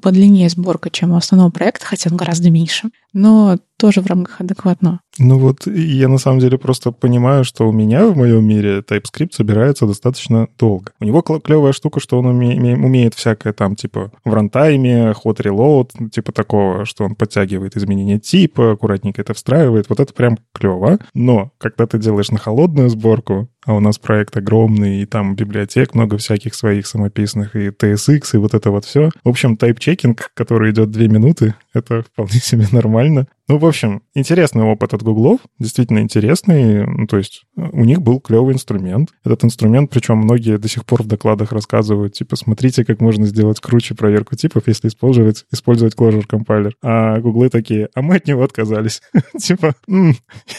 [0.00, 2.90] подлиннее сборка, чем у основного проекта, хотя он гораздо меньше.
[3.12, 5.00] Но тоже в рамках адекватно.
[5.18, 9.32] Ну вот я на самом деле просто понимаю, что у меня в моем мире TypeScript
[9.32, 10.92] собирается достаточно долго.
[11.00, 16.10] У него клевая штука, что он уме- умеет всякое там, типа в рантайме, hot reload,
[16.10, 19.88] типа такого, что он подтягивает изменения типа, аккуратненько это встраивает.
[19.88, 20.98] Вот это прям клево.
[21.14, 25.94] Но когда ты делаешь на холодную сборку, а у нас проект огромный, и там библиотек
[25.94, 29.10] много всяких своих самописных, и TSX, и вот это вот все.
[29.24, 33.26] В общем, тайп-чекинг, который идет две минуты, это вполне себе нормально.
[33.50, 36.86] Ну, в общем, интересный опыт от Гуглов, действительно интересный.
[36.86, 39.10] Ну, то есть у них был клевый инструмент.
[39.24, 43.58] Этот инструмент, причем многие до сих пор в докладах рассказывают, типа, смотрите, как можно сделать
[43.58, 46.76] круче проверку типов, если использовать, использовать Clojure компайлер.
[46.80, 49.02] А Гуглы такие, а мы от него отказались.
[49.36, 49.74] Типа,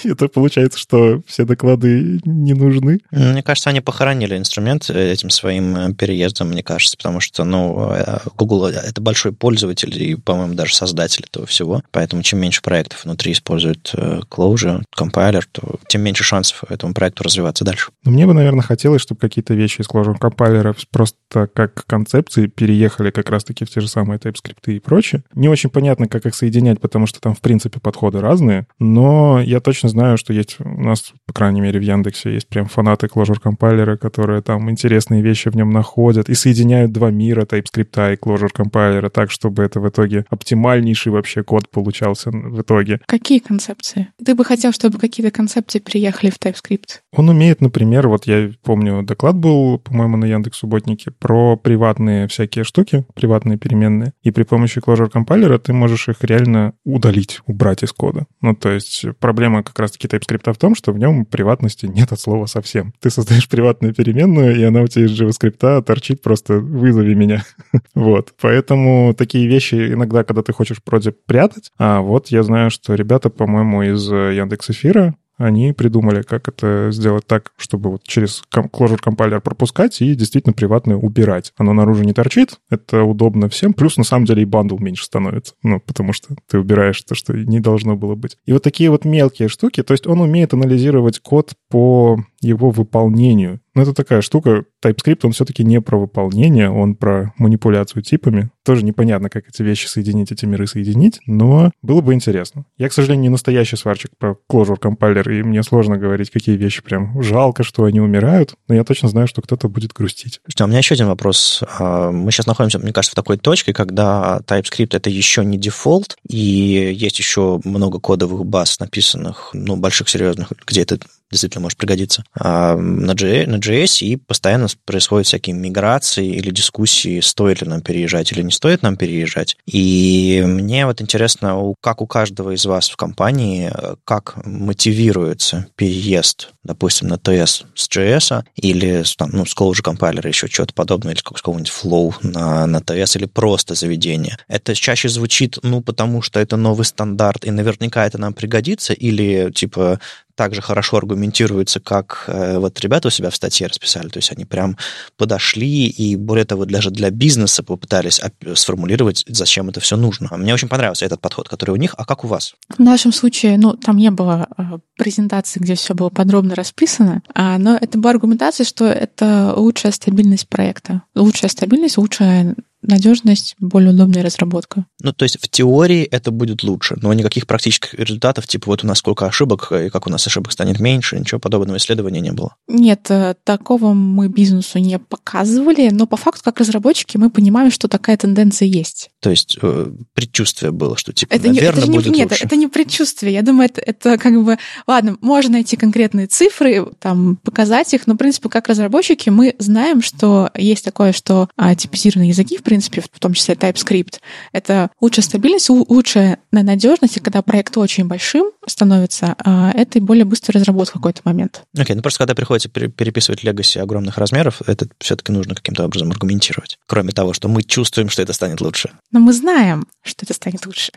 [0.04, 2.91] это получается, что все доклады не нужны.
[3.12, 8.20] Мне кажется, они похоронили инструмент этим своим э, переездом, мне кажется, потому что, ну, э,
[8.38, 11.82] Google— это большой пользователь и, по-моему, даже создатель этого всего.
[11.92, 17.24] Поэтому чем меньше проектов внутри использует э, Clojure, компайлер, то тем меньше шансов этому проекту
[17.24, 17.92] развиваться дальше.
[18.04, 23.12] Но мне бы, наверное, хотелось, чтобы какие-то вещи из Clojure компайлера просто как концепции переехали
[23.12, 25.24] как раз-таки в те же самые TypeScript и прочее.
[25.34, 29.60] Не очень понятно, как их соединять, потому что там, в принципе, подходы разные, но я
[29.60, 33.40] точно знаю, что есть у нас, по крайней мере, в Яндексе есть прям фанаты Clojure
[33.40, 38.50] компайлера, которые там интересные вещи в нем находят и соединяют два мира TypeScript и Clojure
[38.52, 43.00] компайлера так, чтобы это в итоге оптимальнейший вообще код получался в итоге.
[43.06, 44.08] Какие концепции?
[44.26, 47.02] Ты бы хотел, чтобы какие-то концепции приехали в TypeScript?
[47.16, 52.64] Он умеет, например, вот я помню, доклад был, по-моему, на Яндекс Субботнике про приватные всякие
[52.64, 54.14] штуки, приватные переменные.
[54.24, 58.26] И при помощи Clojure компайлера ты можешь их реально удалить, убрать из кода.
[58.42, 62.20] Ну, то есть проблема как раз-таки TypeScript в том, что в нем приватности нет от
[62.20, 62.71] слова совсем.
[63.00, 67.44] Ты создаешь приватную переменную, и она у тебя из JavaScript торчит просто «вызови меня».
[67.96, 68.34] вот.
[68.40, 73.30] Поэтому такие вещи иногда, когда ты хочешь вроде прятать, а вот я знаю, что ребята,
[73.30, 79.42] по-моему, из Яндекс Эфира они придумали, как это сделать так, чтобы вот через Closure Compiler
[79.42, 81.54] пропускать и действительно приватное убирать.
[81.58, 85.56] Оно наружу не торчит, это удобно всем, плюс на самом деле и bundle меньше становится,
[85.64, 88.38] ну, потому что ты убираешь то, что не должно было быть.
[88.46, 93.60] И вот такие вот мелкие штуки, то есть он умеет анализировать код по его выполнению.
[93.74, 94.66] Но это такая штука.
[94.84, 98.50] TypeScript, он все-таки не про выполнение, он про манипуляцию типами.
[98.66, 102.66] Тоже непонятно, как эти вещи соединить, эти миры соединить, но было бы интересно.
[102.78, 106.82] Я, к сожалению, не настоящий сварщик про Closure Compiler, и мне сложно говорить, какие вещи
[106.82, 110.42] прям жалко, что они умирают, но я точно знаю, что кто-то будет грустить.
[110.48, 111.64] Что, у меня еще один вопрос.
[111.80, 116.18] А, мы сейчас находимся, мне кажется, в такой точке, когда TypeScript— это еще не дефолт,
[116.28, 121.00] и есть еще много кодовых баз, написанных, ну, больших, серьезных, где это
[121.32, 127.68] действительно может пригодиться, а на, JS, и постоянно происходят всякие миграции или дискуссии, стоит ли
[127.68, 129.58] нам переезжать или не стоит нам переезжать.
[129.66, 133.72] И мне вот интересно, как у каждого из вас в компании,
[134.04, 140.48] как мотивируется переезд, допустим, на TS с JS или там, ну, с Clojure компайлера еще
[140.48, 144.38] что-то подобное, или с какого-нибудь Flow на, на TS, или просто заведение.
[144.48, 149.52] Это чаще звучит, ну, потому что это новый стандарт, и наверняка это нам пригодится, или,
[149.54, 150.00] типа,
[150.36, 154.10] также хорошо аргументируется, как э, вот ребята у себя в статье расписали.
[154.10, 154.78] То есть они прям
[155.18, 158.22] подошли и, более того, даже для бизнеса попытались
[158.56, 160.30] сформулировать, зачем это все нужно.
[160.38, 161.96] Мне очень понравился этот подход, который у них.
[161.98, 162.56] А как у вас?
[162.70, 164.64] В нашем случае, ну, там не было э,
[164.98, 170.48] презентации, где все было подробно расписано, а, но это была аргументация, что это лучшая стабильность
[170.48, 171.04] проекта.
[171.16, 174.86] Лучшая стабильность, лучшая надежность, более удобная разработка.
[175.02, 178.88] Ну, то есть в теории это будет лучше, но никаких практических результатов, типа вот у
[178.88, 182.56] нас сколько ошибок, и как у нас ошибок станет меньше, ничего подобного исследования не было.
[182.68, 187.88] Нет, э, такого мы бизнесу не показывали, но по факту, как разработчики, мы понимаем, что
[187.88, 189.10] такая тенденция есть.
[189.20, 192.46] То есть э, предчувствие было, что типа, это наверное, не, это будет не, Нет, лучше.
[192.46, 193.34] это не предчувствие.
[193.34, 194.58] Я думаю, это, это как бы...
[194.88, 200.02] Ладно, можно найти конкретные цифры, там, показать их, но, в принципе, как разработчики мы знаем,
[200.02, 204.22] что есть такое, что а, типизированные языки, в принципе, в том числе TypeScript,
[204.54, 210.24] это лучшая стабильность, лучшая надежность, и когда проект очень большим становится, а, это и более
[210.24, 211.64] быстрая разработка в какой-то момент.
[211.76, 216.12] Окей, okay, ну просто когда приходится переписывать легаси огромных размеров, это все-таки нужно каким-то образом
[216.12, 216.80] аргументировать.
[216.88, 218.92] Кроме того, что мы чувствуем, что это станет лучше.
[219.12, 220.94] Но мы знаем, что это станет лучше.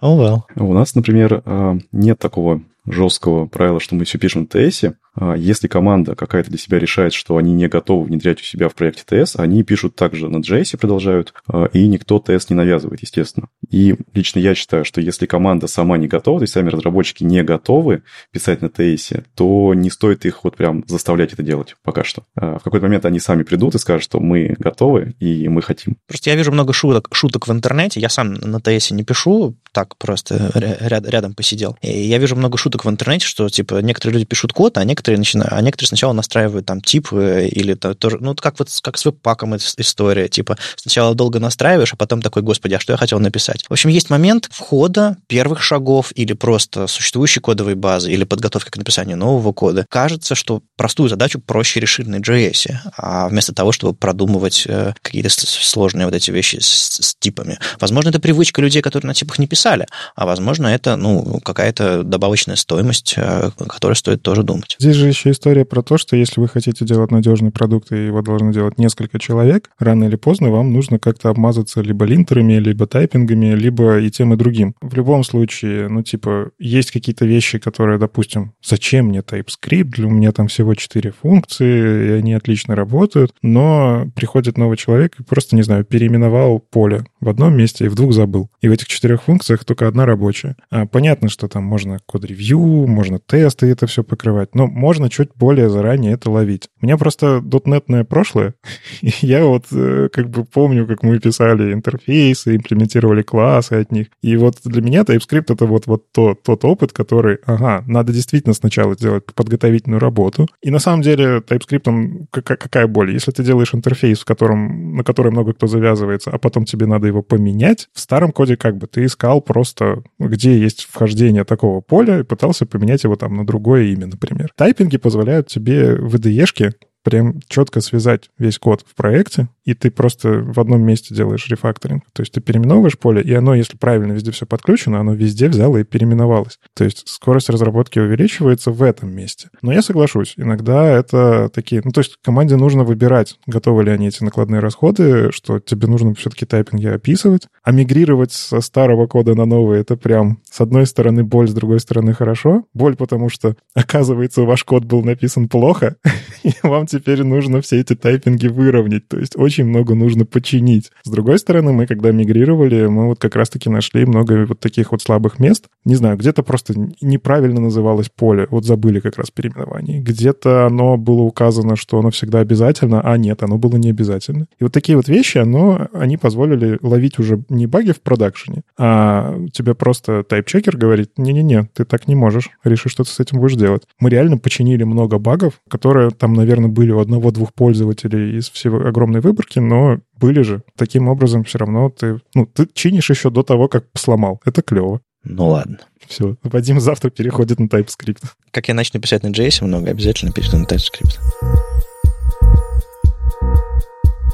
[0.00, 0.40] Oh well.
[0.56, 4.84] У нас, например, а, нет такого жесткого правила, что мы все пишем в ТС.
[5.20, 8.74] А, если команда какая-то для себя решает, что они не готовы внедрять у себя в
[8.74, 13.48] проекте ТС, они пишут также на JS продолжают, а, и никто ТС не навязывает, естественно.
[13.68, 17.42] И лично я считаю, что если команда сама не готова, то есть сами разработчики не
[17.42, 18.02] готовы
[18.32, 22.24] писать на ТС, то не стоит их вот прям заставлять это делать пока что.
[22.34, 25.98] А, в какой-то момент они сами придут и скажут, что мы готовы и мы хотим.
[26.06, 28.00] Просто я вижу много шуток, шуток в интернете.
[28.00, 31.76] Я сам на ТС не пишу, так просто ряд, рядом посидел.
[31.82, 35.09] И я вижу много шуток в интернете, что типа некоторые люди пишут код, а некоторые
[35.18, 39.04] начинают, а некоторые сначала настраивают там тип э, или тоже, ну как вот как с
[39.04, 43.64] веб-паком история, типа сначала долго настраиваешь, а потом такой, господи, а что я хотел написать?
[43.68, 48.76] В общем, есть момент входа первых шагов или просто существующей кодовой базы или подготовки к
[48.76, 49.86] написанию нового кода.
[49.88, 55.28] Кажется, что простую задачу проще решить на JS, а вместо того, чтобы продумывать э, какие-то
[55.30, 57.58] сложные вот эти вещи с, с типами.
[57.78, 62.56] Возможно, это привычка людей, которые на типах не писали, а возможно, это ну, какая-то добавочная
[62.56, 64.76] стоимость, о э, которой стоит тоже думать.
[64.90, 68.22] Здесь же еще история про то, что если вы хотите делать надежный продукт, и его
[68.22, 73.54] должны делать несколько человек, рано или поздно вам нужно как-то обмазаться либо линтерами, либо тайпингами,
[73.54, 74.74] либо и тем, и другим.
[74.80, 80.32] В любом случае, ну, типа, есть какие-то вещи, которые, допустим, зачем мне TypeScript, у меня
[80.32, 85.62] там всего четыре функции, и они отлично работают, но приходит новый человек и просто, не
[85.62, 88.50] знаю, переименовал поле в одном месте и в двух забыл.
[88.60, 90.56] И в этих четырех функциях только одна рабочая.
[90.68, 95.68] А, понятно, что там можно код-ревью, можно тесты это все покрывать, но можно чуть более
[95.68, 96.68] заранее это ловить.
[96.80, 98.54] У меня просто дотнетное прошлое,
[99.02, 104.08] и я вот э, как бы помню, как мы писали интерфейсы, имплементировали классы от них.
[104.22, 108.54] И вот для меня TypeScript— это вот, вот то, тот опыт, который, ага, надо действительно
[108.54, 110.48] сначала сделать подготовительную работу.
[110.62, 113.12] И на самом деле TypeScript, какая, какая боль?
[113.12, 117.06] Если ты делаешь интерфейс, в котором, на который много кто завязывается, а потом тебе надо
[117.06, 122.20] его поменять, в старом коде как бы ты искал просто, где есть вхождение такого поля,
[122.20, 124.52] и пытался поменять его там на другое имя, например.
[124.70, 130.42] Тайпинги позволяют тебе в IDE-шке прям четко связать весь код в проекте, и ты просто
[130.42, 132.04] в одном месте делаешь рефакторинг.
[132.12, 135.78] То есть ты переименовываешь поле, и оно, если правильно везде все подключено, оно везде взяло
[135.78, 136.58] и переименовалось.
[136.74, 139.50] То есть скорость разработки увеличивается в этом месте.
[139.62, 141.82] Но я соглашусь, иногда это такие...
[141.84, 146.14] Ну, то есть команде нужно выбирать, готовы ли они эти накладные расходы, что тебе нужно
[146.14, 151.24] все-таки тайпинги описывать, а мигрировать со старого кода на новый— это прям, с одной стороны,
[151.24, 152.64] боль, с другой стороны, хорошо.
[152.74, 155.96] Боль, потому что, оказывается, ваш код был написан плохо,
[156.42, 159.08] и вам теперь нужно все эти тайпинги выровнять.
[159.08, 160.90] То есть очень много нужно починить.
[161.04, 165.02] С другой стороны, мы когда мигрировали, мы вот как раз-таки нашли много вот таких вот
[165.02, 165.66] слабых мест.
[165.84, 168.46] Не знаю, где-то просто неправильно называлось поле.
[168.50, 170.00] Вот забыли как раз переименование.
[170.00, 174.46] Где-то оно было указано, что оно всегда обязательно, а нет, оно было не обязательно.
[174.58, 179.38] И вот такие вот вещи, оно, они позволили ловить уже не баги в продакшене, а
[179.52, 183.56] тебе просто тайп-чекер говорит, не-не-не, ты так не можешь, реши, что ты с этим будешь
[183.56, 183.82] делать.
[184.00, 189.20] Мы реально починили много багов, которые там, наверное, были у одного-двух пользователей из всего огромной
[189.20, 190.62] выборки, но были же.
[190.76, 194.40] Таким образом, все равно ты, ну, ты чинишь еще до того, как сломал.
[194.44, 195.00] Это клево.
[195.24, 195.78] Ну ладно.
[196.06, 198.24] Все, Вадим завтра переходит на TypeScript.
[198.50, 201.18] Как я начну писать на JS много, обязательно перейду на TypeScript.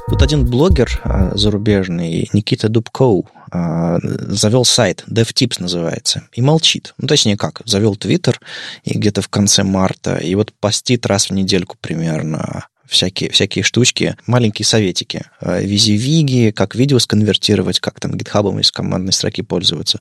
[0.08, 6.94] Тут один блогер а, зарубежный, Никита Дубкоу, а, завел сайт, DevTips называется, и молчит.
[6.96, 8.40] Ну, точнее как, завел Твиттер
[8.84, 14.16] и где-то в конце марта, и вот постит раз в недельку примерно всякие, всякие штучки,
[14.28, 15.24] маленькие советики.
[15.40, 19.98] А, визи-виги, как видео сконвертировать, как там гитхабом из командной строки пользоваться,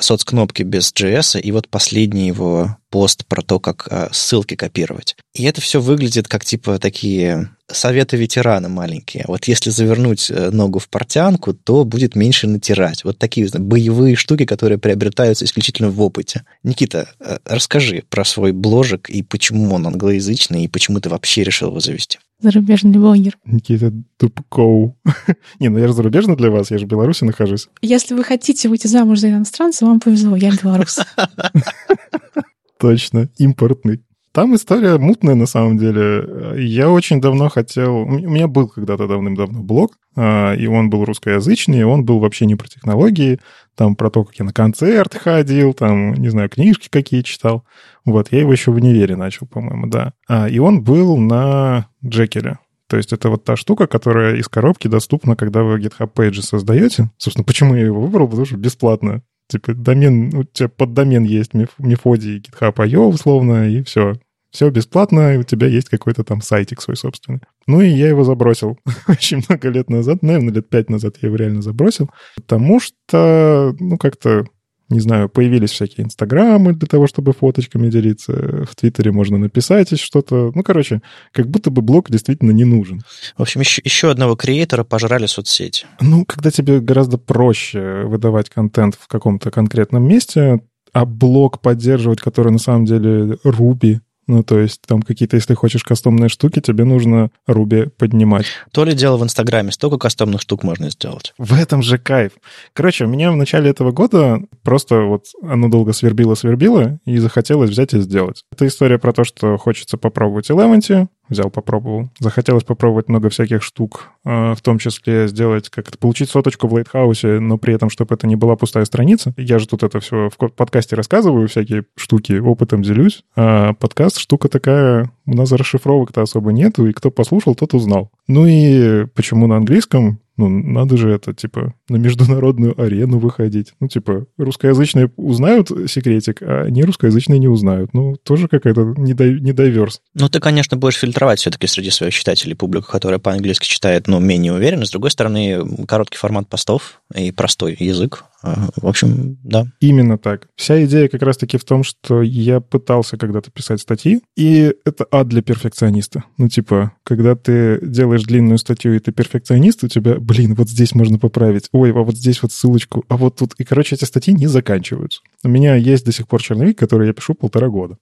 [0.00, 5.16] соцкнопки без JS, и вот последний его пост про то, как а, ссылки копировать.
[5.34, 9.24] И это все выглядит как типа такие советы ветерана маленькие.
[9.26, 13.04] Вот если завернуть э, ногу в портянку, то будет меньше натирать.
[13.04, 16.44] Вот такие боевые штуки, которые приобретаются исключительно в опыте.
[16.62, 21.68] Никита, э, расскажи про свой бложек и почему он англоязычный, и почему ты вообще решил
[21.68, 22.18] его завести.
[22.40, 23.36] Зарубежный блогер.
[23.44, 24.92] Никита Дубков.
[25.58, 27.68] Не, ну я же зарубежный для вас, я же в Беларуси нахожусь.
[27.82, 31.00] Если вы хотите выйти замуж за иностранца, вам повезло, я белорус.
[32.78, 34.02] Точно, импортный.
[34.32, 36.62] Там история мутная на самом деле.
[36.62, 38.00] Я очень давно хотел...
[38.02, 42.44] У меня был когда-то давным-давно блог, а, и он был русскоязычный, и он был вообще
[42.44, 43.40] не про технологии,
[43.74, 47.64] там про то, как я на концерт ходил, там, не знаю, книжки какие читал.
[48.04, 50.12] Вот, я его еще в универе начал, по-моему, да.
[50.28, 52.58] А, и он был на Джекере.
[52.88, 57.10] То есть это вот та штука, которая из коробки доступна, когда вы GitHub Pages создаете.
[57.16, 58.28] Собственно, почему я его выбрал?
[58.28, 59.22] Потому что бесплатно.
[59.48, 64.14] Типа домен, у тебя под домен есть мефодий GitHub.io условно, и все.
[64.50, 67.40] Все бесплатно, и у тебя есть какой-то там сайтик свой собственный.
[67.66, 68.78] Ну и я его забросил
[69.08, 73.98] очень много лет назад, наверное, лет пять назад я его реально забросил, потому что, ну,
[73.98, 74.46] как-то
[74.88, 78.64] не знаю, появились всякие инстаграмы для того, чтобы фоточками делиться.
[78.70, 80.52] В Твиттере можно написать что-то.
[80.54, 83.02] Ну, короче, как будто бы блог действительно не нужен.
[83.36, 85.86] В общем, еще, еще одного креатора пожрали соцсети.
[86.00, 90.60] Ну, когда тебе гораздо проще выдавать контент в каком-то конкретном месте,
[90.92, 95.84] а блог поддерживать, который на самом деле Руби, ну, то есть там какие-то, если хочешь
[95.84, 98.46] кастомные штуки, тебе нужно Руби поднимать.
[98.72, 101.34] То ли дело в Инстаграме, столько кастомных штук можно сделать.
[101.38, 102.32] В этом же кайф.
[102.72, 107.94] Короче, у меня в начале этого года просто вот оно долго свербило-свербило, и захотелось взять
[107.94, 108.44] и сделать.
[108.52, 112.08] Это история про то, что хочется попробовать Eleventy, взял, попробовал.
[112.18, 116.74] Захотелось попробовать много всяких штук, а, в том числе сделать, как это, получить соточку в
[116.74, 119.32] Лайтхаусе, но при этом, чтобы это не была пустая страница.
[119.36, 123.24] Я же тут это все в подкасте рассказываю, всякие штуки, опытом делюсь.
[123.36, 128.10] А подкаст штука такая, у нас расшифровок-то особо нету, и кто послушал, тот узнал.
[128.28, 130.20] Ну и почему на английском?
[130.36, 133.72] Ну, надо же это, типа, на международную арену выходить.
[133.80, 137.94] Ну, типа, русскоязычные узнают секретик, а не русскоязычные не узнают.
[137.94, 140.00] Ну, тоже какая-то недоверс.
[140.14, 144.52] Ну, ты, конечно, будешь фильтровать все-таки среди своих читателей публику, которая по-английски читает, ну, менее
[144.52, 144.84] уверенно.
[144.84, 149.66] С другой стороны, короткий формат постов и простой язык в общем, да.
[149.80, 150.48] Именно так.
[150.56, 155.28] Вся идея как раз-таки в том, что я пытался когда-то писать статьи, и это ад
[155.28, 156.24] для перфекциониста.
[156.38, 160.94] Ну, типа, когда ты делаешь длинную статью, и ты перфекционист, у тебя, блин, вот здесь
[160.94, 163.54] можно поправить, ой, а вот здесь вот ссылочку, а вот тут...
[163.58, 165.20] И, короче, эти статьи не заканчиваются.
[165.42, 167.98] У меня есть до сих пор черновик, который я пишу полтора года.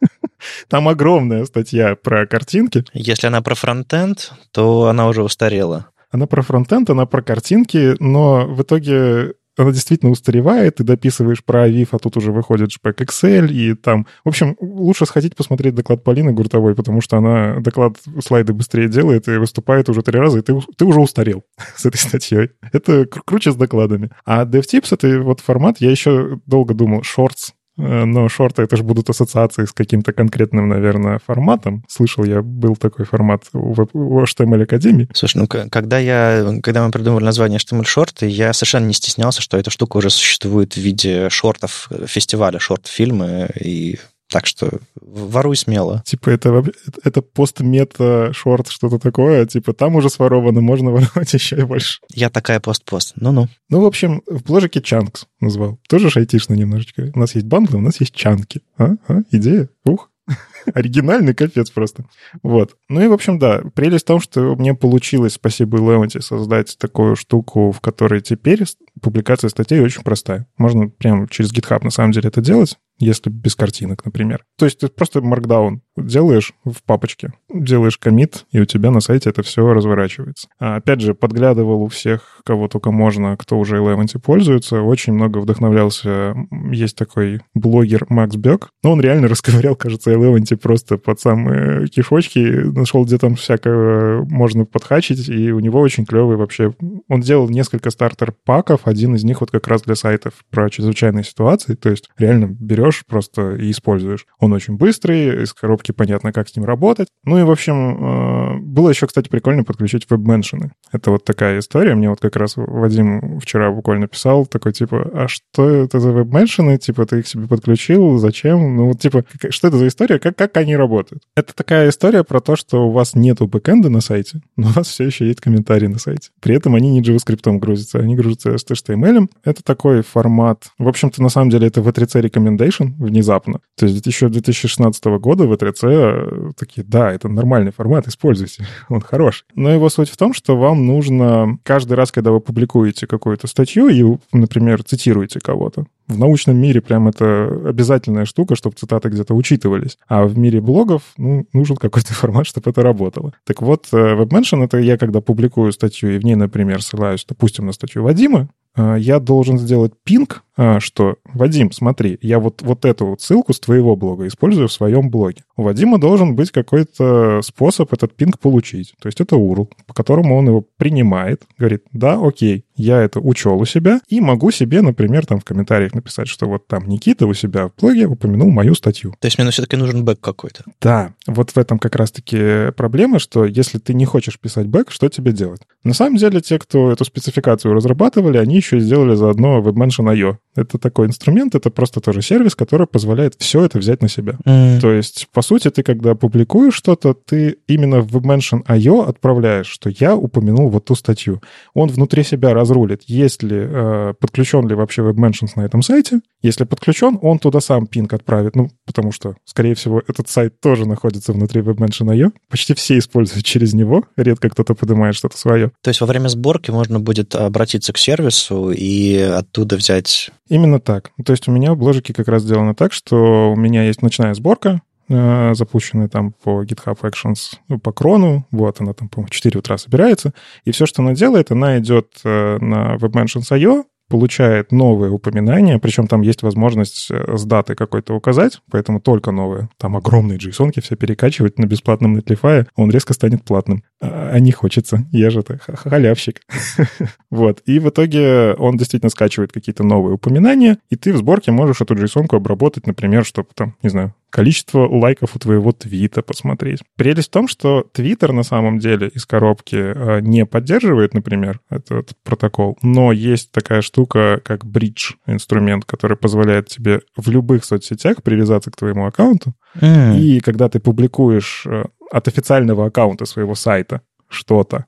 [0.68, 2.84] Там огромная статья про картинки.
[2.92, 5.88] Если она про фронтенд, то она уже устарела.
[6.10, 11.62] Она про фронтенд, она про картинки, но в итоге она действительно устаревает, ты дописываешь про
[11.62, 14.06] Авив, а тут уже выходит JPEG Excel, и там...
[14.24, 19.28] В общем, лучше сходить посмотреть доклад Полины Гуртовой, потому что она доклад слайды быстрее делает
[19.28, 21.44] и выступает уже три раза, и ты, ты уже устарел
[21.76, 22.50] с этой статьей.
[22.72, 24.10] Это круче с докладами.
[24.24, 29.08] А DevTips— это вот формат, я еще долго думал, Э, но шорты это же будут
[29.08, 31.84] ассоциации с каким-то конкретным, наверное, форматом.
[31.88, 35.08] Слышал я, был такой формат в, HTML Академии.
[35.14, 39.56] Слушай, ну когда я, когда мы придумали название HTML шорты, я совершенно не стеснялся, что
[39.56, 43.98] эта штука уже существует в виде шортов фестиваля, шорт-фильмы и
[44.28, 44.70] так что
[45.00, 46.02] воруй смело.
[46.04, 46.64] Типа это,
[47.02, 49.46] это пост-мета-шорт, что-то такое.
[49.46, 52.00] Типа там уже своровано, можно воровать еще и больше.
[52.14, 53.14] Я такая пост-пост.
[53.16, 53.48] Ну-ну.
[53.68, 55.78] Ну, в общем, в бложике Чанкс назвал.
[55.88, 57.10] Тоже айтишно немножечко.
[57.14, 58.62] У нас есть бандлы, у нас есть чанки.
[58.76, 58.92] А?
[59.08, 59.20] А?
[59.30, 59.68] Идея?
[59.84, 60.10] Ух.
[60.74, 62.04] Оригинальный капец просто.
[62.42, 62.76] Вот.
[62.88, 67.16] Ну и, в общем, да, прелесть в том, что мне получилось, спасибо Леонти, создать такую
[67.16, 68.64] штуку, в которой теперь
[69.00, 70.46] публикация статей очень простая.
[70.58, 74.44] Можно прямо через GitHub на самом деле это делать если без картинок, например.
[74.56, 79.30] То есть ты просто маркдаун делаешь в папочке, делаешь комит, и у тебя на сайте
[79.30, 80.48] это все разворачивается.
[80.58, 85.38] А, опять же, подглядывал у всех, кого только можно, кто уже Eleventy пользуется, очень много
[85.38, 86.34] вдохновлялся.
[86.70, 92.38] Есть такой блогер Макс Бек, но он реально расковырял, кажется, Eleventy просто под самые кишочки,
[92.38, 96.74] нашел, где там всякое можно подхачить, и у него очень клевый вообще...
[97.08, 101.74] Он делал несколько стартер-паков, один из них вот как раз для сайтов про чрезвычайные ситуации,
[101.74, 104.26] то есть реально берешь просто и используешь.
[104.38, 107.08] Он очень быстрый, из коробки понятно, как с ним работать.
[107.24, 110.72] Ну и, в общем, э, было еще, кстати, прикольно подключить веб-меншины.
[110.92, 111.94] Это вот такая история.
[111.94, 116.78] Мне вот как раз Вадим вчера буквально писал, такой типа, а что это за веб-меншины?
[116.78, 118.76] Типа, ты их себе подключил, зачем?
[118.76, 120.18] Ну вот типа, что это за история?
[120.18, 121.22] Как, как они работают?
[121.36, 124.88] Это такая история про то, что у вас нету бэкэнда на сайте, но у вас
[124.88, 126.30] все еще есть комментарии на сайте.
[126.40, 129.28] При этом они не JavaScript грузятся, они грузятся с HTML.
[129.44, 130.64] Это такой формат.
[130.78, 133.60] В общем-то, на самом деле, это V3C Recommendation внезапно.
[133.76, 139.44] То есть еще 2016 года V3C RC такие, да, это нормальный формат, используйте, он хороший.
[139.54, 143.88] Но его суть в том, что вам нужно каждый раз, когда вы публикуете какую-то статью
[143.88, 149.98] и, например, цитируете кого-то, в научном мире прям это обязательная штука, чтобы цитаты где-то учитывались.
[150.08, 153.34] А в мире блогов ну, нужен какой-то формат, чтобы это работало.
[153.44, 157.66] Так вот, э, WebMention— это я, когда публикую статью, и в ней, например, ссылаюсь, допустим,
[157.66, 160.47] на статью Вадима, э, я должен сделать пинг, э,
[160.78, 165.10] что «Вадим, смотри, я вот, вот эту вот ссылку с твоего блога использую в своем
[165.10, 165.42] блоге».
[165.56, 168.94] У Вадима должен быть какой-то способ этот пинг получить.
[169.00, 173.58] То есть это URL, по которому он его принимает, говорит «Да, окей, я это учел
[173.58, 177.34] у себя и могу себе, например, там в комментариях написать, что вот там Никита у
[177.34, 179.14] себя в блоге упомянул мою статью.
[179.18, 180.64] То есть мне все-таки нужен back какой-то?
[180.80, 185.08] Да, вот в этом как раз-таки проблема, что если ты не хочешь писать back, что
[185.08, 185.62] тебе делать?
[185.82, 190.36] На самом деле, те, кто эту спецификацию разрабатывали, они еще сделали заодно WebMention.io.
[190.58, 194.34] Это такой инструмент, это просто тоже сервис, который позволяет все это взять на себя.
[194.44, 194.80] Мм.
[194.80, 200.16] То есть, по сути, ты когда публикуешь что-то, ты именно в WebMention.io отправляешь, что я
[200.16, 201.40] упомянул вот ту статью.
[201.74, 206.20] Он внутри себя разрулит, есть ли, э, подключен ли вообще WebMentions на этом сайте.
[206.42, 208.56] Если подключен, он туда сам пинг отправит.
[208.56, 212.32] Ну, потому что, скорее всего, этот сайт тоже находится внутри WebMention.io.
[212.48, 214.04] Почти все используют через него.
[214.16, 215.72] Редко кто-то поднимает что-то свое.
[215.82, 221.12] То есть во время сборки можно будет обратиться к сервису и оттуда взять Именно так.
[221.24, 224.34] То есть у меня в бложике как раз сделано так, что у меня есть ночная
[224.34, 229.58] сборка, э, запущенная там по GitHub Actions, ну, по крону, вот она там, по-моему, 4
[229.58, 230.32] утра собирается,
[230.64, 236.22] и все, что она делает, она идет э, на WebMentions.io, получает новые упоминания, причем там
[236.22, 239.68] есть возможность э, с даты какой-то указать, поэтому только новые.
[239.76, 243.82] Там огромные json все перекачивать на бесплатном Netlify, он резко станет платным.
[244.00, 246.40] А, а не хочется, я же халявщик.
[247.30, 251.80] вот, и в итоге он действительно скачивает какие-то новые упоминания, и ты в сборке можешь
[251.80, 256.80] эту json обработать, например, чтобы там, не знаю, количество лайков у твоего твита посмотреть.
[256.96, 262.12] Прелесть в том, что Твиттер на самом деле из коробки э, не поддерживает, например, этот
[262.24, 268.70] протокол, но есть такая штука, как Bridge, инструмент, который позволяет тебе в любых соцсетях привязаться
[268.70, 270.18] к твоему аккаунту, mm.
[270.18, 274.86] и когда ты публикуешь э, от официального аккаунта своего сайта что-то,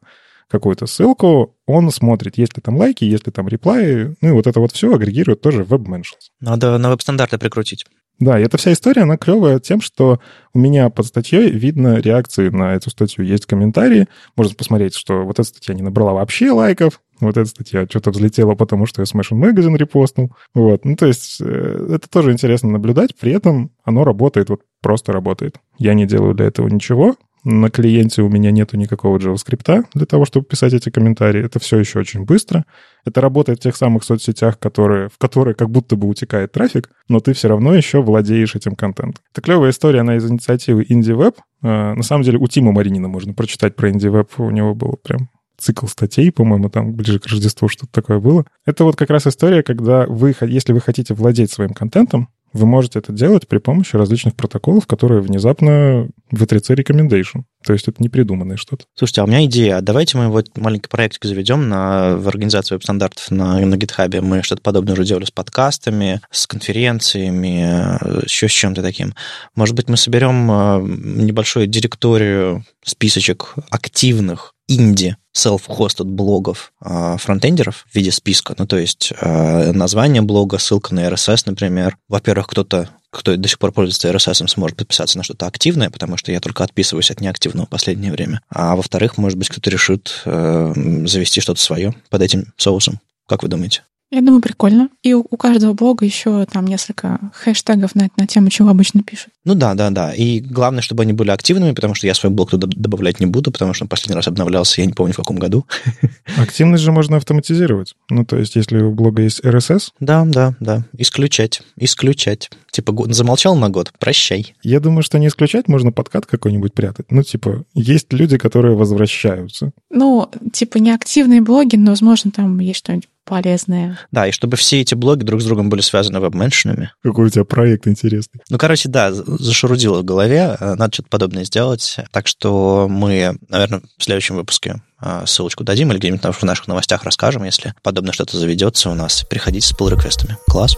[0.51, 4.47] какую-то ссылку, он смотрит, есть ли там лайки, есть ли там реплаи, ну и вот
[4.49, 6.31] это вот все агрегирует тоже в WebMentions.
[6.41, 7.87] Надо на веб-стандарты прикрутить.
[8.21, 10.21] Да, и эта вся история, она клевая тем, что
[10.53, 13.25] у меня под статьей видно реакции на эту статью.
[13.25, 17.87] Есть комментарии, можно посмотреть, что вот эта статья не набрала вообще лайков, вот эта статья
[17.89, 20.33] что-то взлетела, потому что я Smashing Magazine репостнул.
[20.55, 25.13] Вот, ну то есть э, это тоже интересно наблюдать, при этом оно работает, вот просто
[25.13, 25.57] работает.
[25.79, 30.25] Я не делаю для этого ничего, на клиенте у меня нету никакого JavaScript для того,
[30.25, 31.45] чтобы писать эти комментарии.
[31.45, 32.65] Это все еще очень быстро.
[33.05, 37.21] Это работает в тех самых соцсетях, которые, в которые как будто бы утекает трафик, но
[37.21, 39.23] ты все равно еще владеешь этим контентом.
[39.33, 41.35] Это клевая история, она из инициативы IndieWeb.
[41.63, 44.29] А, на самом деле у Тима Маринина можно прочитать про IndieWeb.
[44.39, 45.31] У него был прям
[45.61, 48.45] цикл статей, по-моему, там ближе к Рождеству что-то такое было.
[48.65, 52.99] Это вот как раз история, когда вы, если вы хотите владеть своим контентом, вы можете
[52.99, 57.43] это делать при помощи различных протоколов, которые внезапно в E3C recommendation.
[57.65, 58.09] То есть это не
[58.57, 58.85] что-то.
[58.95, 59.81] Слушайте, а у меня идея.
[59.81, 64.21] Давайте мы вот маленький проектик заведем на, в организацию веб-стандартов на, на GitHub.
[64.21, 69.15] Мы что-то подобное уже делали с подкастами, с конференциями, еще с чем-то таким.
[69.55, 70.81] Может быть, мы соберем э,
[71.25, 78.55] небольшую директорию, списочек активных инди self-hosted блогов э, фронтендеров в виде списка.
[78.59, 81.97] Ну, то есть э, название блога, ссылка на RSS, например.
[82.09, 86.31] Во-первых, кто-то кто до сих пор пользуется RSS, сможет подписаться на что-то активное, потому что
[86.31, 88.41] я только отписываюсь от неактивного в последнее время.
[88.49, 90.73] А во-вторых, может быть, кто-то решит э,
[91.07, 93.01] завести что-то свое под этим соусом.
[93.27, 93.83] Как вы думаете?
[94.13, 94.89] Я думаю, прикольно.
[95.03, 99.33] И у, у каждого блога еще там несколько хэштегов на, на тему, чего обычно пишут.
[99.45, 100.13] Ну да, да, да.
[100.13, 103.51] И главное, чтобы они были активными, потому что я свой блог туда добавлять не буду,
[103.51, 105.67] потому что он последний раз обновлялся, я не помню, в каком году.
[106.37, 107.95] Активность же можно автоматизировать.
[108.11, 109.93] Ну, то есть, если у блога есть RSS...
[109.99, 110.85] Да, да, да.
[110.97, 112.51] Исключать, исключать.
[112.71, 114.55] Типа, замолчал на год, прощай.
[114.63, 117.07] Я думаю, что не исключать, можно подкат какой-нибудь прятать.
[117.11, 119.73] Ну, типа, есть люди, которые возвращаются.
[119.91, 123.99] Ну, типа, неактивные блоги, но, возможно, там есть что-нибудь полезное.
[124.11, 126.93] Да, и чтобы все эти блоги друг с другом были связаны веб-меншинами.
[127.03, 128.41] Какой у тебя проект интересный.
[128.51, 131.97] Ну, короче, да, зашурудило в голове, э, надо что-то подобное сделать.
[132.11, 137.05] Так что мы, наверное, в следующем выпуске э, ссылочку дадим или где-нибудь в наших новостях
[137.05, 139.25] расскажем, если подобное что-то заведется у нас.
[139.29, 140.37] Приходите с pull-реквестами.
[140.49, 140.77] Класс.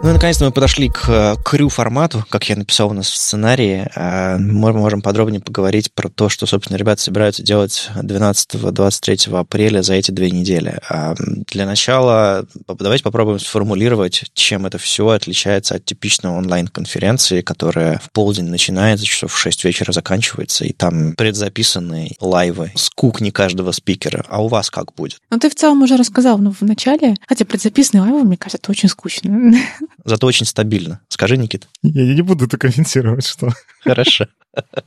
[0.00, 3.88] Ну, наконец-то мы подошли к э, крю-формату, как я написал у нас в сценарии.
[3.96, 9.94] Э, мы можем подробнее поговорить про то, что, собственно, ребята собираются делать 12-23 апреля за
[9.94, 10.78] эти две недели.
[10.88, 18.12] А, для начала давайте попробуем сформулировать, чем это все отличается от типичной онлайн-конференции, которая в
[18.12, 24.24] полдень начинается, часов в 6 вечера заканчивается, и там предзаписанные лайвы с кухни каждого спикера.
[24.28, 25.18] А у вас как будет?
[25.30, 28.70] Ну, ты в целом уже рассказал ну, в начале, хотя предзаписанные лайвы, мне кажется, это
[28.70, 29.54] очень скучно.
[30.04, 31.00] Зато очень стабильно.
[31.08, 31.68] Скажи, Никит.
[31.82, 33.52] Я не буду это комментировать, что...
[33.80, 34.26] Хорошо.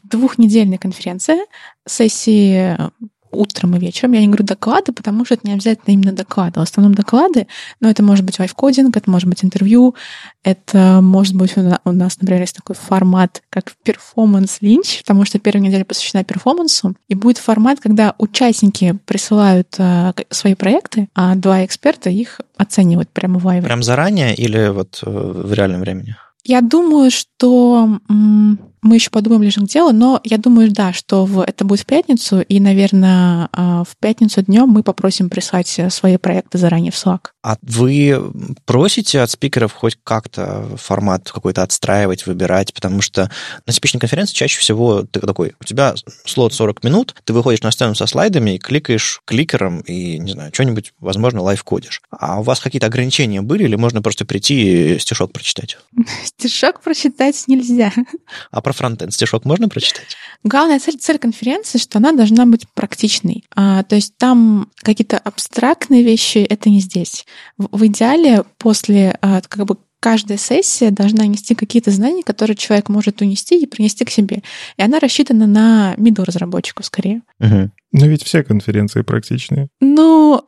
[0.03, 1.45] Двухнедельная конференция,
[1.87, 2.77] сессии
[3.31, 4.13] утром и вечером.
[4.13, 6.59] Я не говорю доклады, потому что это не обязательно именно доклады.
[6.59, 7.47] В основном доклады,
[7.79, 9.95] но это может быть live coding, это может быть интервью,
[10.43, 15.67] это может быть у нас, например, есть такой формат, как performance lynch, потому что первая
[15.67, 21.65] неделя посвящена performance у, и будет формат, когда участники присылают э, свои проекты, а два
[21.65, 23.65] эксперта их оценивают прямо в live е.
[23.65, 26.15] Прям заранее или вот э, в реальном времени?
[26.43, 27.99] Я думаю, что
[28.81, 31.85] мы еще подумаем ближе к делу, но я думаю, да, что в, это будет в
[31.85, 37.27] пятницу, и, наверное, а, в пятницу днем мы попросим прислать свои проекты заранее в Slack.
[37.43, 38.31] А вы
[38.65, 42.73] просите от спикеров хоть как-то формат какой-то отстраивать, выбирать?
[42.73, 43.31] Потому что
[43.65, 47.71] на типичной конференции чаще всего ты такой, у тебя слот 40 минут, ты выходишь на
[47.71, 52.01] сцену со слайдами и кликаешь кликером и, не знаю, что-нибудь, возможно, лайв-кодишь.
[52.11, 55.77] А у вас какие-то ограничения были или можно просто прийти и стишок прочитать?
[56.23, 57.91] Стишок прочитать нельзя.
[58.51, 60.15] А про фронтенд стишок можно прочитать?
[60.43, 63.43] Главная цель, цель конференции, что она должна быть практичной.
[63.55, 67.25] А, то есть там какие-то абстрактные вещи— это не здесь.
[67.57, 72.89] В, в идеале после а, как бы каждая сессия должна нести какие-то знания, которые человек
[72.89, 74.41] может унести и принести к себе.
[74.77, 77.21] И она рассчитана на middle разработчиков скорее.
[77.39, 77.71] Угу.
[77.93, 79.67] Но ведь все конференции практичные.
[79.81, 80.43] Ну,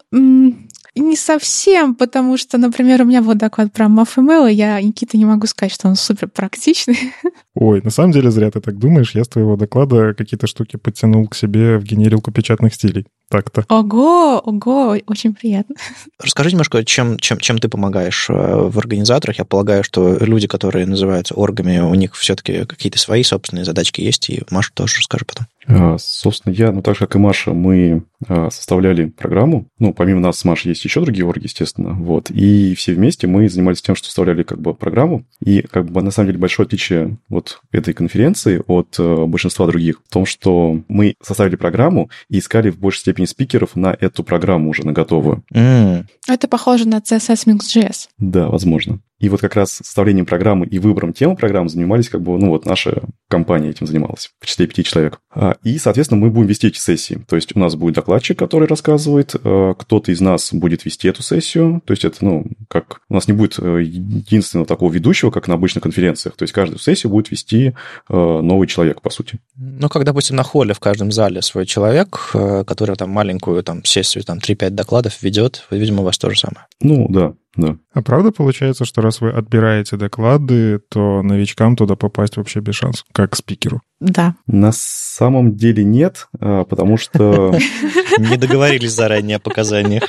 [1.01, 5.25] не совсем, потому что, например, у меня был доклад про MAFML, и я Никита не
[5.25, 6.97] могу сказать, что он супер практичный.
[7.55, 9.15] Ой, на самом деле зря ты так думаешь.
[9.15, 13.07] Я с твоего доклада какие-то штуки подтянул к себе в генерилку печатных стилей.
[13.33, 13.65] Так-то.
[13.67, 15.73] Ого, ого, очень приятно.
[16.21, 19.39] Расскажи немножко, чем, чем, чем ты помогаешь э, в организаторах.
[19.39, 24.29] Я полагаю, что люди, которые называются оргами, у них все-таки какие-то свои собственные задачки есть,
[24.29, 25.47] и Маша тоже расскажи потом.
[25.65, 29.67] А, собственно, я, ну так же, как и Маша, мы а, составляли программу.
[29.79, 31.93] Ну, помимо нас с Машей есть еще другие орги, естественно.
[31.93, 32.29] Вот.
[32.29, 35.25] И все вместе мы занимались тем, что составляли как бы программу.
[35.43, 40.01] И как бы на самом деле большое отличие вот этой конференции от э, большинства других
[40.07, 44.69] в том, что мы составили программу и искали в большей степени спикеров на эту программу
[44.69, 45.43] уже, на готовую.
[45.53, 46.05] Mm.
[46.27, 48.07] Это похоже на CSS Mix.js.
[48.17, 48.99] Да, возможно.
[49.23, 52.65] И вот как раз составлением программы и выбором темы программы занимались как бы, ну вот
[52.65, 55.17] наша компания этим занималась в числе пяти человек.
[55.33, 57.23] А, и, соответственно, мы будем вести эти сессии.
[57.29, 61.23] То есть у нас будет докладчик, который рассказывает, э, кто-то из нас будет вести эту
[61.23, 61.81] сессию.
[61.85, 62.99] То есть это, ну, как...
[63.07, 66.35] У нас не будет э, единственного такого ведущего, как на обычных конференциях.
[66.35, 67.67] То есть каждую сессию будет вести
[68.09, 69.39] э, новый человек, по сути.
[69.55, 74.25] Ну, как, допустим, на холле в каждом зале свой человек, который там маленькую там сессию,
[74.25, 76.67] там 3-5 докладов ведет, видимо, у вас то же самое.
[76.81, 77.77] Ну, да, да.
[77.93, 83.05] А правда получается, что раз вы отбираете доклады, то новичкам туда попасть вообще без шансов,
[83.11, 83.81] как спикеру?
[83.99, 84.35] Да.
[84.47, 87.53] На самом деле нет, а, потому что...
[88.19, 90.03] Не договорились заранее о показаниях.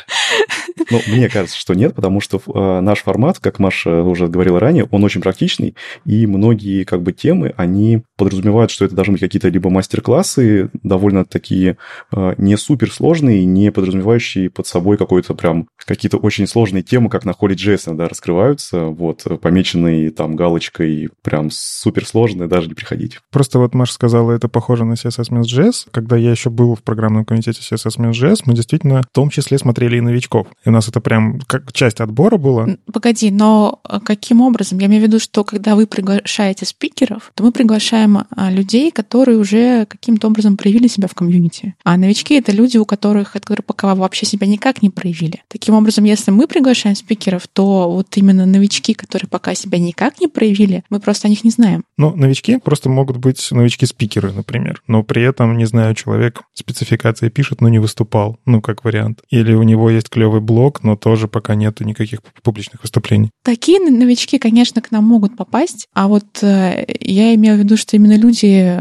[0.91, 4.87] Ну, мне кажется, что нет, потому что э, наш формат, как Маша уже говорила ранее,
[4.91, 9.49] он очень практичный, и многие как бы темы, они подразумевают, что это должны быть какие-то
[9.49, 11.79] либо мастер-классы, довольно такие
[12.13, 17.33] э, не суперсложные, не подразумевающие под собой какой-то прям какие-то очень сложные темы, как на
[17.33, 23.19] холле JS, да, раскрываются, вот, помеченные там галочкой, прям суперсложные, даже не приходить.
[23.31, 25.89] Просто вот Маша сказала, это похоже на CSS-JS.
[25.91, 30.01] Когда я еще был в программном комитете CSS-JS, мы действительно в том числе смотрели и
[30.01, 30.49] новичков.
[30.65, 32.67] И у нас это прям как часть отбора была.
[32.93, 34.79] Погоди, но а, каким образом?
[34.79, 39.39] Я имею в виду, что когда вы приглашаете спикеров, то мы приглашаем а, людей, которые
[39.39, 41.75] уже каким-то образом проявили себя в комьюнити.
[41.85, 45.43] А новички— это люди, у которых, которые пока вообще себя никак не проявили.
[45.49, 50.29] Таким образом, если мы приглашаем спикеров, то вот именно новички, которые пока себя никак не
[50.29, 51.85] проявили, мы просто о них не знаем.
[51.97, 57.61] Ну, новички просто могут быть новички-спикеры, например, но при этом, не знаю, человек спецификации пишет,
[57.61, 59.23] но не выступал, ну, как вариант.
[59.31, 63.31] Или у него есть клевый блог, блог, но тоже пока нету никаких публичных выступлений.
[63.43, 67.97] Такие новички, конечно, к нам могут попасть, а вот э, я имею в виду, что
[67.97, 68.79] именно люди,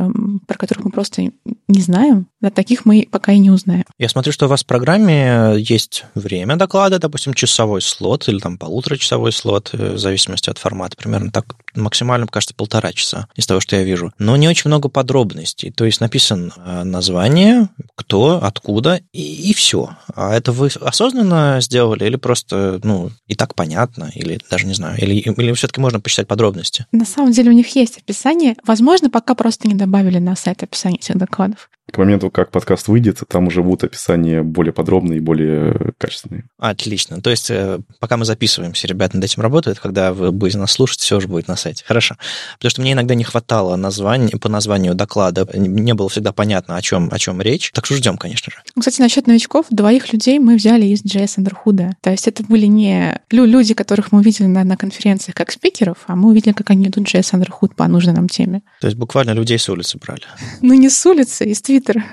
[0.47, 1.31] про которых мы просто
[1.67, 2.27] не знаем.
[2.41, 3.85] Да, таких мы пока и не узнаем.
[3.97, 8.57] Я смотрю, что у вас в программе есть время доклада, допустим, часовой слот или там
[8.57, 10.95] полуторачасовой слот, э, в зависимости от формата.
[10.95, 14.11] Примерно так максимально, кажется, полтора часа из того, что я вижу.
[14.19, 15.71] Но не очень много подробностей.
[15.71, 19.95] То есть написано э, название, кто, откуда, и, и все.
[20.15, 24.97] А это вы осознанно сделали или просто, ну, и так понятно, или даже не знаю,
[24.99, 26.85] или, или все-таки можно посчитать подробности?
[26.91, 28.55] На самом деле у них есть описание.
[28.65, 33.21] Возможно, пока просто не добавили на сайт описание этих докладов к моменту, как подкаст выйдет,
[33.27, 36.45] там уже будут описания более подробные и более качественные.
[36.57, 37.21] Отлично.
[37.21, 41.01] То есть, э, пока мы записываемся, ребята над этим работают, когда вы будете нас слушать,
[41.01, 41.83] все уже будет на сайте.
[41.85, 42.15] Хорошо.
[42.57, 46.81] Потому что мне иногда не хватало названия, по названию доклада, не было всегда понятно, о
[46.81, 47.71] чем, о чем речь.
[47.73, 48.57] Так что ждем, конечно же.
[48.79, 51.91] Кстати, насчет новичков, двоих людей мы взяли из JS Underhood.
[52.01, 56.15] То есть это были не люди, которых мы увидели на, на конференциях как спикеров, а
[56.15, 58.61] мы увидели, как они идут JS Underhood по нужной нам теме.
[58.79, 60.23] То есть буквально людей с улицы брали?
[60.61, 62.03] Ну, не с улицы, из Твиттер.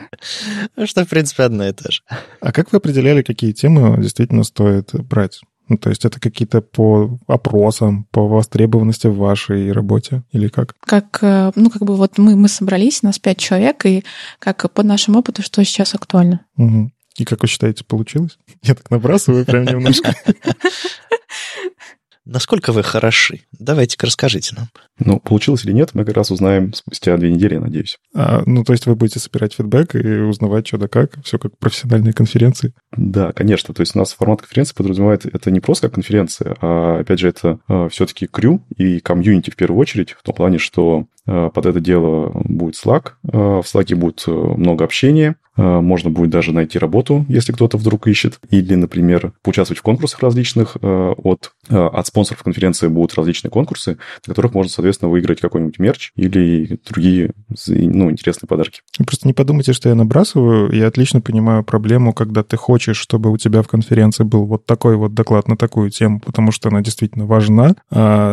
[0.86, 2.00] Что, в принципе, одно и то же.
[2.40, 5.40] А как вы определяли, какие темы действительно стоит брать?
[5.68, 10.74] Ну, то есть это какие-то по опросам, по востребованности в вашей работе или как?
[10.80, 14.02] Как, э, ну, как бы вот мы, мы собрались, нас пять человек, и
[14.40, 16.40] как по нашему опыту, что сейчас актуально.
[16.56, 16.90] Угу.
[17.18, 18.38] И как вы считаете, получилось?
[18.62, 20.14] Я так набрасываю прям немножко.
[22.26, 23.42] Насколько вы хороши?
[23.58, 24.68] Давайте-ка расскажите нам.
[24.98, 27.98] Ну, получилось или нет, мы как раз узнаем спустя две недели, я надеюсь.
[28.14, 31.56] А, ну, то есть вы будете собирать фидбэк и узнавать, что да как, все как
[31.58, 32.74] профессиональные конференции?
[32.96, 33.72] Да, конечно.
[33.72, 37.28] То есть у нас формат конференции подразумевает это не просто как конференция, а, опять же,
[37.28, 41.80] это а, все-таки крю и комьюнити в первую очередь, в том плане, что под это
[41.80, 43.12] дело будет Slack.
[43.32, 47.76] А, в Slack будет э, много общения, а, можно будет даже найти работу, если кто-то
[47.76, 48.38] вдруг ищет.
[48.50, 50.76] Или, например, поучаствовать в конкурсах различных.
[50.80, 56.78] От, от спонсоров конференции будут различные конкурсы, на которых можно, соответственно, выиграть какой-нибудь мерч или
[56.88, 57.32] другие
[57.66, 58.80] ну, интересные подарки.
[58.98, 60.72] Просто не подумайте, что я набрасываю.
[60.72, 64.96] Я отлично понимаю проблему, когда ты хочешь, чтобы у тебя в конференции был вот такой
[64.96, 67.74] вот доклад на такую тему, потому что она действительно важна.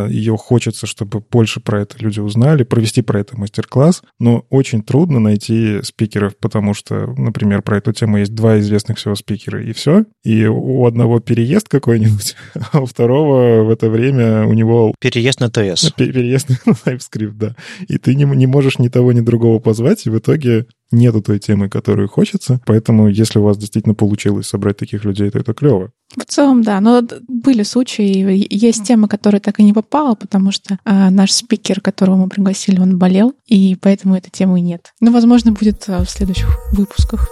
[0.10, 4.02] Ее хочется, чтобы больше про это люди узнали, провести про это мастер-класс.
[4.20, 9.16] Но очень трудно найти спикеров, потому что например, про эту тему есть два известных всего
[9.16, 10.06] спикера, и все.
[10.24, 12.36] И у одного переезд какой-нибудь,
[12.72, 14.94] а у второго в это время у него...
[15.00, 15.92] Переезд на ТС.
[15.98, 17.56] Переезд на TypeScript, да.
[17.88, 21.40] И ты не, не можешь ни того, ни другого позвать, и в итоге нету той
[21.40, 22.62] темы, которую хочется.
[22.66, 25.92] Поэтому, если у вас действительно получилось собрать таких людей, то это клево.
[26.16, 26.80] В целом, да.
[26.80, 31.82] Но были случаи, есть темы, которые так и не попала, потому что а, наш спикер,
[31.82, 34.94] которого мы пригласили, он болел, и поэтому этой темы нет.
[35.02, 37.30] Но, возможно, будет а, в следующих выпусках.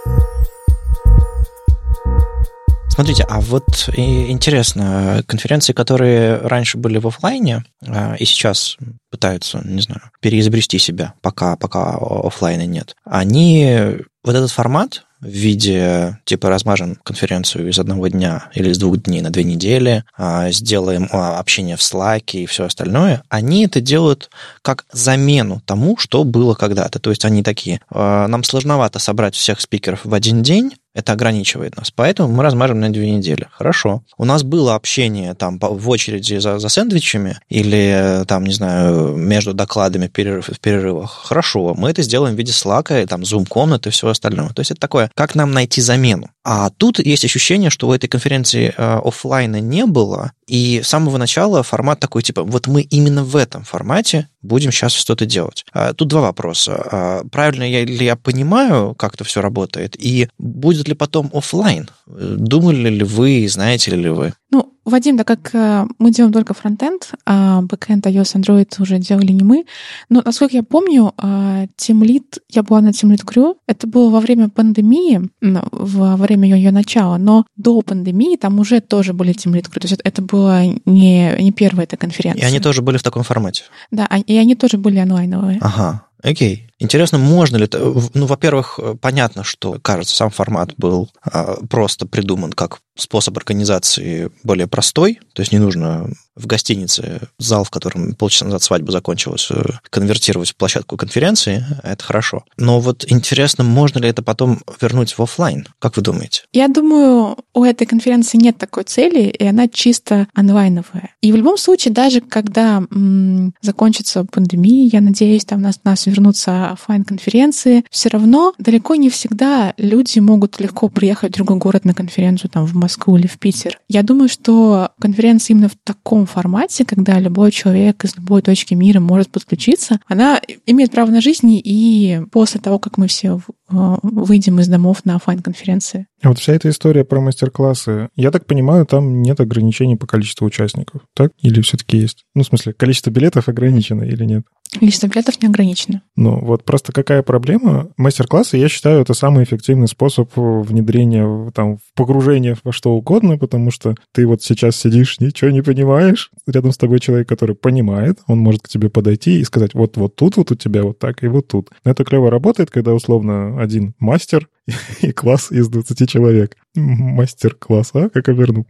[2.96, 8.78] Смотрите, а вот интересно, конференции, которые раньше были в офлайне а, и сейчас
[9.10, 16.18] пытаются, не знаю, переизобрести себя, пока, пока офлайна нет, они вот этот формат в виде,
[16.24, 21.06] типа, размажем конференцию из одного дня или из двух дней на две недели, а, сделаем
[21.12, 24.30] а, общение в Slack и все остальное, они это делают
[24.62, 26.98] как замену тому, что было когда-то.
[26.98, 31.90] То есть они такие, нам сложновато собрать всех спикеров в один день, это ограничивает нас.
[31.90, 33.46] Поэтому мы размажем на две недели.
[33.52, 34.02] Хорошо.
[34.16, 39.52] У нас было общение там в очереди за, за сэндвичами или там, не знаю, между
[39.52, 41.22] докладами перерыв, в перерывах.
[41.24, 41.74] Хорошо.
[41.74, 44.54] Мы это сделаем в виде слака, там, зум-комнаты и всего остального.
[44.54, 46.30] То есть это такое, как нам найти замену.
[46.48, 51.16] А тут есть ощущение, что у этой конференции э, офлайна не было, и с самого
[51.16, 55.66] начала формат такой, типа, вот мы именно в этом формате будем сейчас что-то делать.
[55.72, 56.74] А, тут два вопроса.
[56.76, 61.90] А, правильно я, ли я понимаю, как это все работает, и будет ли потом офлайн?
[62.06, 64.32] Думали ли вы, знаете ли вы?
[64.56, 69.32] Ну, Вадим, так как э, мы делаем только фронтенд, а бэкэнд, iOS, Android уже делали
[69.32, 69.66] не мы,
[70.08, 74.20] но, насколько я помню, Team Lead, я была на Team Lead Crew, это было во
[74.20, 79.52] время пандемии, во время ее, ее начала, но до пандемии там уже тоже были Team
[79.52, 82.42] Lead Crew, то есть это была не, не первая эта конференция.
[82.42, 83.64] И они тоже были в таком формате?
[83.90, 85.58] Да, и они тоже были онлайновые.
[85.60, 86.06] Ага.
[86.22, 86.70] Окей.
[86.78, 87.68] Интересно, можно ли...
[87.72, 94.66] Ну, во-первых, понятно, что, кажется, сам формат был а, просто придуман как способ организации более
[94.66, 99.64] простой, то есть не нужно в гостинице зал, в котором полчаса назад свадьба закончилась, э,
[99.88, 102.44] конвертировать в площадку конференции, это хорошо.
[102.58, 105.66] Но вот интересно, можно ли это потом вернуть в офлайн?
[105.78, 106.42] Как вы думаете?
[106.52, 111.14] Я думаю, у этой конференции нет такой цели, и она чисто онлайновая.
[111.22, 116.65] И в любом случае, даже когда м- закончится пандемия, я надеюсь, там нас, нас вернутся
[116.66, 121.84] про офлайн конференции все равно далеко не всегда люди могут легко приехать в другой город
[121.84, 123.78] на конференцию, там, в Москву или в Питер.
[123.88, 128.98] Я думаю, что конференция именно в таком формате, когда любой человек из любой точки мира
[128.98, 134.68] может подключиться, она имеет право на жизнь и после того, как мы все выйдем из
[134.68, 136.06] домов на офлайн-конференции.
[136.22, 140.46] А вот вся эта история про мастер-классы, я так понимаю, там нет ограничений по количеству
[140.46, 141.32] участников, так?
[141.40, 142.24] Или все-таки есть?
[142.34, 144.44] Ну, в смысле, количество билетов ограничено или нет?
[144.78, 146.02] Количество билетов не ограничено.
[146.16, 147.88] Ну, вот просто какая проблема?
[147.96, 153.94] Мастер-классы, я считаю, это самый эффективный способ внедрения, там, погружения во что угодно, потому что
[154.12, 158.62] ты вот сейчас сидишь, ничего не понимаешь, рядом с тобой человек, который понимает, он может
[158.62, 161.46] к тебе подойти и сказать, вот, вот тут вот у тебя вот так и вот
[161.48, 161.70] тут.
[161.84, 164.48] Но это клево работает, когда условно один мастер
[165.00, 166.56] и класс из 20 человек.
[166.74, 168.08] Мастер-класс, а?
[168.08, 168.66] Как обернул.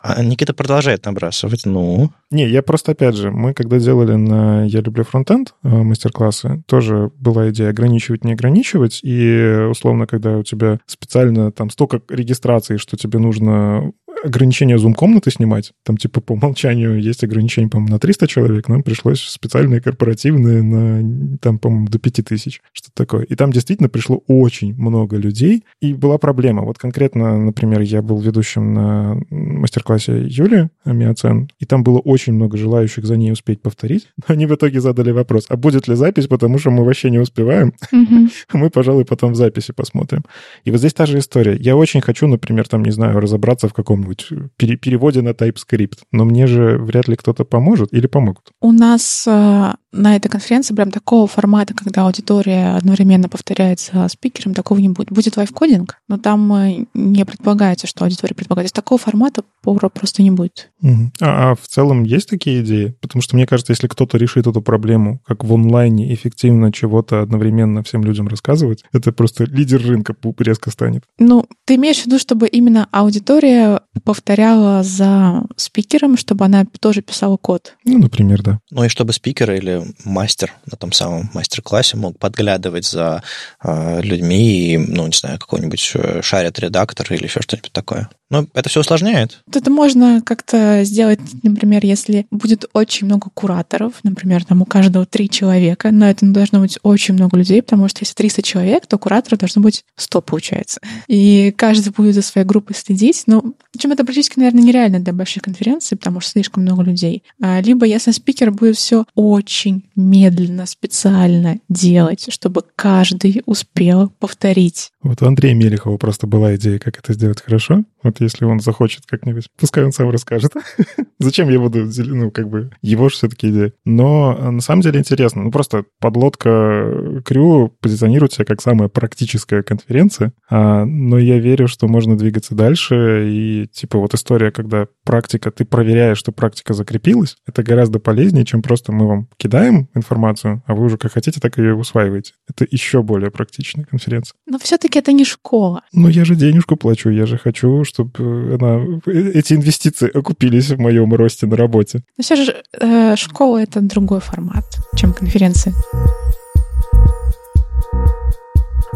[0.00, 1.64] А Никита продолжает набрасывать.
[1.64, 2.10] Ну?
[2.30, 7.10] Не, я просто, опять же, мы когда делали на «Я люблю фронтенд» э, мастер-классы, тоже
[7.16, 12.96] была идея ограничивать, не ограничивать, и условно, когда у тебя специально там столько регистрации, что
[12.96, 13.92] тебе нужно
[14.24, 19.20] ограничение зум-комнаты снимать, там типа по умолчанию есть ограничение, по-моему, на 300 человек, нам пришлось
[19.20, 23.24] специальные корпоративные на, там, по-моему, до 5000, что-то такое.
[23.24, 26.62] И там действительно пришло очень много людей, и была проблема.
[26.62, 32.56] Вот конкретно, например, я был ведущим на мастер-классе Юли Миоцен, и там было очень много
[32.56, 34.08] желающих за ней успеть повторить.
[34.26, 37.72] Они в итоге задали вопрос, а будет ли запись, потому что мы вообще не успеваем.
[38.52, 40.24] Мы, пожалуй, потом в записи посмотрим.
[40.64, 41.56] И вот здесь та же история.
[41.56, 45.98] Я очень хочу, например, там, не знаю, разобраться в каком каком-нибудь пере переводе на TypeScript.
[46.12, 48.50] Но мне же вряд ли кто-то поможет или помогут.
[48.60, 54.78] У нас э, на этой конференции прям такого формата, когда аудитория одновременно повторяется спикером, такого
[54.78, 55.10] не будет.
[55.10, 58.66] Будет лайфкодинг, но там э, не предполагается, что аудитория предполагает.
[58.66, 60.70] То есть такого формата просто не будет.
[60.82, 61.12] Угу.
[61.20, 62.94] А, а в целом есть такие идеи?
[63.00, 67.82] Потому что мне кажется, если кто-то решит эту проблему, как в онлайне эффективно чего-то одновременно
[67.82, 71.04] всем людям рассказывать, это просто лидер рынка резко станет.
[71.18, 77.36] Ну, ты имеешь в виду, чтобы именно аудитория повторяла за спикером, чтобы она тоже писала
[77.36, 77.74] код?
[77.84, 78.60] Ну, например, да.
[78.70, 83.22] Ну и чтобы спикер или мастер на том самом мастер-классе мог подглядывать за
[83.62, 88.08] э, людьми и, ну, не знаю, какой-нибудь э, шарит редактор или еще что-нибудь такое.
[88.30, 89.42] Но это все усложняет.
[89.52, 95.30] Это можно как-то сделать, например, если будет очень много кураторов, например, там у каждого три
[95.30, 99.38] человека, но это должно быть очень много людей, потому что если 300 человек, то кураторов
[99.38, 100.80] должно быть 100, получается.
[101.06, 103.22] И каждый будет за своей группой следить.
[103.26, 107.22] Ну, чем это практически, наверное, нереально для больших конференций, потому что слишком много людей.
[107.42, 114.90] А, либо если спикер будет все очень медленно, специально делать, чтобы каждый успел повторить.
[115.02, 117.84] Вот у Андрея Мелехова просто была идея, как это сделать хорошо.
[118.02, 120.52] Вот если он захочет как-нибудь, пускай он сам расскажет.
[121.18, 123.72] Зачем я буду, ну, как бы, его же все-таки идея.
[123.84, 125.42] Но э, на самом деле интересно.
[125.42, 131.88] Ну, просто подлодка Крю позиционирует себя как самая практическая конференция, а, но я верю, что
[131.88, 133.28] можно двигаться дальше.
[133.30, 138.62] И, типа, вот история, когда практика, ты проверяешь, что практика закрепилась, это гораздо полезнее, чем
[138.62, 142.34] просто мы вам кидаем информацию, а вы уже как хотите, так ее усваиваете.
[142.48, 144.34] Это еще более практичная конференция.
[144.46, 145.82] Но все-таки это не школа.
[145.92, 151.12] Ну, я же денежку плачу, я же хочу, чтобы она, эти инвестиции окупились в моем
[151.14, 152.02] росте на работе.
[152.16, 154.64] Но все же э, школа— это другой формат,
[154.96, 155.74] чем конференция.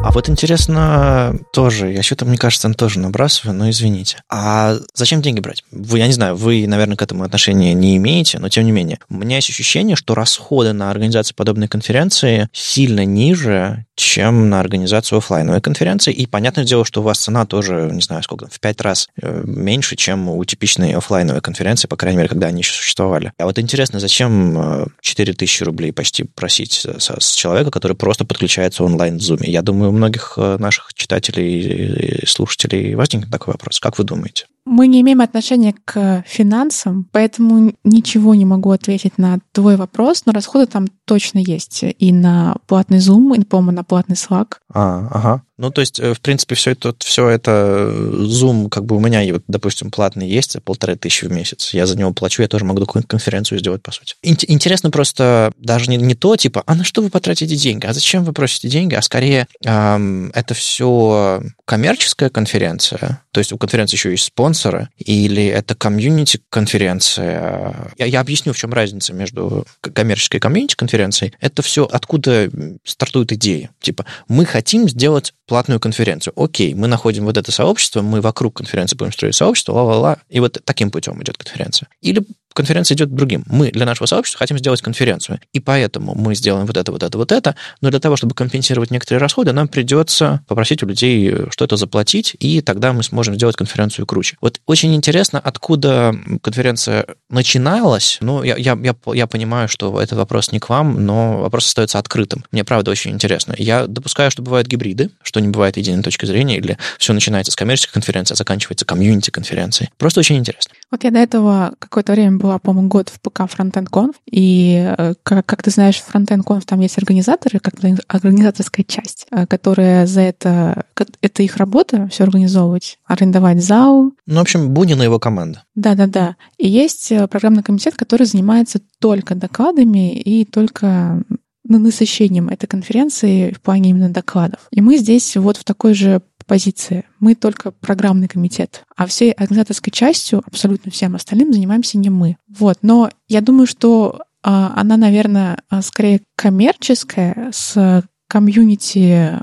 [0.02, 4.18] А вот интересно тоже, я что-то, мне кажется, тоже набрасываю, но извините.
[4.28, 5.62] А зачем деньги брать?
[5.70, 8.98] Вы, я не знаю, вы, наверное, к этому отношения не имеете, но тем не менее.
[9.08, 15.18] У меня есть ощущение, что расходы на организацию подобной конференции сильно ниже, чем на организацию
[15.18, 16.12] офлайновой конференции.
[16.12, 19.42] И понятное дело, что у вас цена тоже, не знаю, сколько, в пять раз э,
[19.44, 23.32] меньше, чем у типичной офлайновой конференции, по крайней мере, когда они еще существовали.
[23.38, 29.18] А вот интересно, зачем 4000 э, рублей почти просить с человека, который просто подключается онлайн
[29.18, 29.40] в Zoom?
[29.44, 33.80] Я думаю, у многих э, наших читателей и слушателей возникнет такой вопрос.
[33.80, 34.46] Как вы думаете?
[34.64, 40.32] Мы не имеем отношения к финансам, поэтому ничего не могу ответить на твой вопрос, но
[40.32, 44.56] расходы там точно есть и на платный Zoom, и, по-моему, на платный Slack.
[44.72, 45.42] А, ага.
[45.62, 49.00] Ну, то есть, э, в принципе, все это, все это э, Zoom, как бы у
[49.00, 51.72] меня, допустим, платный есть, полторы тысячи в месяц.
[51.72, 54.16] Я за него плачу, я тоже могу какую-нибудь конференцию сделать, по сути.
[54.22, 57.86] Интересно просто даже не, не то, типа, а на что вы потратите деньги?
[57.86, 58.96] А зачем вы просите деньги?
[58.96, 65.46] А скорее, эм, это все коммерческая конференция, то есть у конференции еще есть спонсоры, или
[65.46, 67.92] это комьюнити-конференция.
[67.98, 71.34] Я, я объясню, в чем разница между коммерческой и комьюнити-конференцией.
[71.40, 72.50] Это все откуда
[72.84, 73.70] стартует идея.
[73.80, 76.32] Типа, мы хотим сделать платную конференцию.
[76.34, 80.58] Окей, мы находим вот это сообщество, мы вокруг конференции будем строить сообщество, ла-ла-ла, и вот
[80.64, 81.88] таким путем идет конференция.
[82.00, 82.24] Или
[82.54, 83.44] конференция идет другим.
[83.46, 87.18] Мы для нашего сообщества хотим сделать конференцию, и поэтому мы сделаем вот это, вот это,
[87.18, 91.76] вот это, но для того, чтобы компенсировать некоторые расходы, нам придется попросить у людей что-то
[91.76, 94.36] заплатить, и тогда мы сможем сделать конференцию круче.
[94.40, 98.18] Вот очень интересно, откуда конференция начиналась.
[98.20, 101.98] Ну, я, я, я, я понимаю, что этот вопрос не к вам, но вопрос остается
[101.98, 102.44] открытым.
[102.52, 103.54] Мне, правда, очень интересно.
[103.56, 107.56] Я допускаю, что бывают гибриды, что не бывает единой точки зрения, или все начинается с
[107.56, 109.90] коммерческой конференции, а заканчивается комьюнити-конференцией.
[109.98, 110.72] Просто очень интересно.
[110.90, 115.14] Вот я до этого какое-то время была, по-моему, год в ПК Frontend Conf, и, э,
[115.22, 117.74] как, как ты знаешь, в Frontend Conf там есть организаторы, как
[118.08, 120.84] организаторская часть, э, которая за это,
[121.20, 124.12] это их работа, все организовывать, арендовать зал.
[124.26, 125.64] Ну, в общем, Бунин и его команда.
[125.74, 126.36] Да-да-да.
[126.58, 131.22] И есть э, программный комитет, который занимается только докладами и только
[131.64, 134.60] насыщением этой конференции в плане именно докладов.
[134.70, 137.04] И мы здесь вот в такой же позиции.
[137.20, 142.36] Мы только программный комитет, а всей организаторской частью, абсолютно всем остальным, занимаемся не мы.
[142.48, 142.78] Вот.
[142.82, 149.38] Но я думаю, что а, она, наверное, а, скорее коммерческая, с комьюнити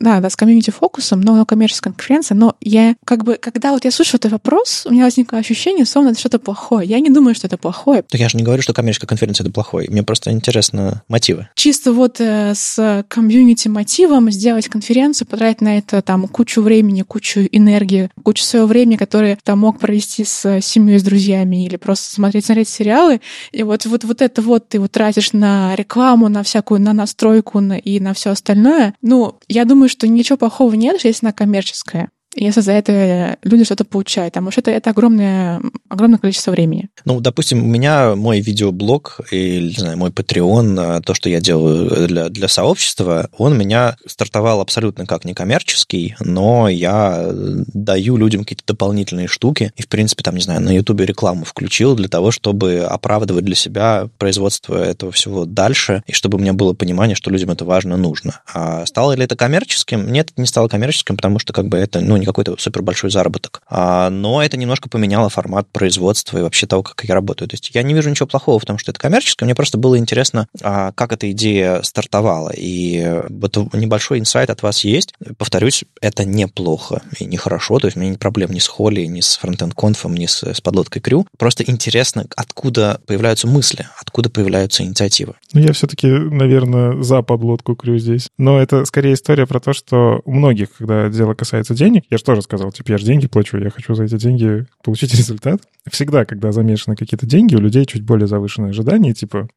[0.00, 2.34] да, да, с комьюнити-фокусом, но коммерческая конференция.
[2.34, 6.10] Но я как бы, когда вот я слышу этот вопрос, у меня возникло ощущение, словно
[6.10, 6.88] это что-то плохое.
[6.88, 8.02] Я не думаю, что это плохое.
[8.02, 9.88] Так я же не говорю, что коммерческая конференция это плохое.
[9.90, 11.48] Мне просто интересно мотивы.
[11.54, 18.10] Чисто вот э, с комьюнити-мотивом сделать конференцию, потратить на это там кучу времени, кучу энергии,
[18.22, 22.68] кучу своего времени, которое там мог провести с семьей, с друзьями или просто смотреть, смотреть
[22.68, 23.20] сериалы.
[23.52, 27.60] И вот, вот, вот это вот ты вот тратишь на рекламу, на всякую, на настройку
[27.60, 28.94] на, и на все остальное.
[29.02, 33.64] Ну, я думаю, думаю, что ничего плохого нет, если она коммерческая если за это люди
[33.64, 36.88] что-то получают, потому что это, это огромное, огромное количество времени.
[37.04, 42.06] Ну, допустим, у меня мой видеоблог или, не знаю, мой Patreon, то, что я делаю
[42.06, 48.64] для, для сообщества, он у меня стартовал абсолютно как некоммерческий, но я даю людям какие-то
[48.66, 52.80] дополнительные штуки, и, в принципе, там, не знаю, на YouTube рекламу включил для того, чтобы
[52.80, 57.50] оправдывать для себя производство этого всего дальше, и чтобы у меня было понимание, что людям
[57.50, 58.40] это важно, нужно.
[58.52, 60.12] А стало ли это коммерческим?
[60.12, 63.62] Нет, это не стало коммерческим, потому что, как бы, это, ну, какой-то супер большой заработок.
[63.68, 67.48] А, но это немножко поменяло формат производства и вообще того, как я работаю.
[67.48, 69.46] То есть я не вижу ничего плохого в том, что это коммерческое.
[69.46, 72.50] Мне просто было интересно, а, как эта идея стартовала.
[72.54, 75.14] И вот небольшой инсайт от вас есть.
[75.38, 77.78] Повторюсь, это неплохо и нехорошо.
[77.78, 80.60] То есть у меня нет проблем ни с Холли, ни с фронтенд-конфом, ни с, с
[80.60, 81.26] подлодкой Крю.
[81.38, 85.34] Просто интересно, откуда появляются мысли, откуда появляются инициативы.
[85.52, 88.28] Ну, я все-таки, наверное, за подлодку Крю здесь.
[88.38, 92.24] Но это скорее история про то, что у многих, когда дело касается денег, я же
[92.24, 95.60] тоже сказал, типа, я же деньги плачу, я хочу за эти деньги получить результат.
[95.90, 99.48] Всегда, когда замешаны какие-то деньги, у людей чуть более завышенные ожидания, типа,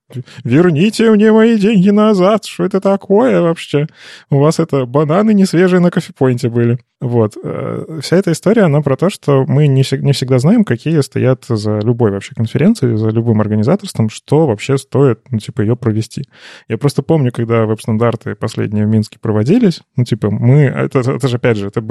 [0.43, 3.87] верните мне мои деньги назад, что это такое вообще?
[4.29, 6.79] У вас это бананы не свежие на кофепоинте были.
[7.01, 7.37] Вот.
[7.41, 11.45] Э, вся эта история, она про то, что мы не, не всегда знаем, какие стоят
[11.47, 16.25] за любой вообще конференцией, за любым организаторством, что вообще стоит, ну, типа, ее провести.
[16.67, 20.63] Я просто помню, когда веб-стандарты последние в Минске проводились, ну, типа, мы...
[20.63, 21.81] Это, это же, опять же, это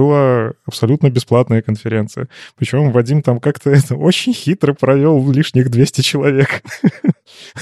[0.66, 2.28] абсолютно бесплатная конференция.
[2.56, 6.62] Причем Вадим там как-то это очень хитро провел лишних 200 человек.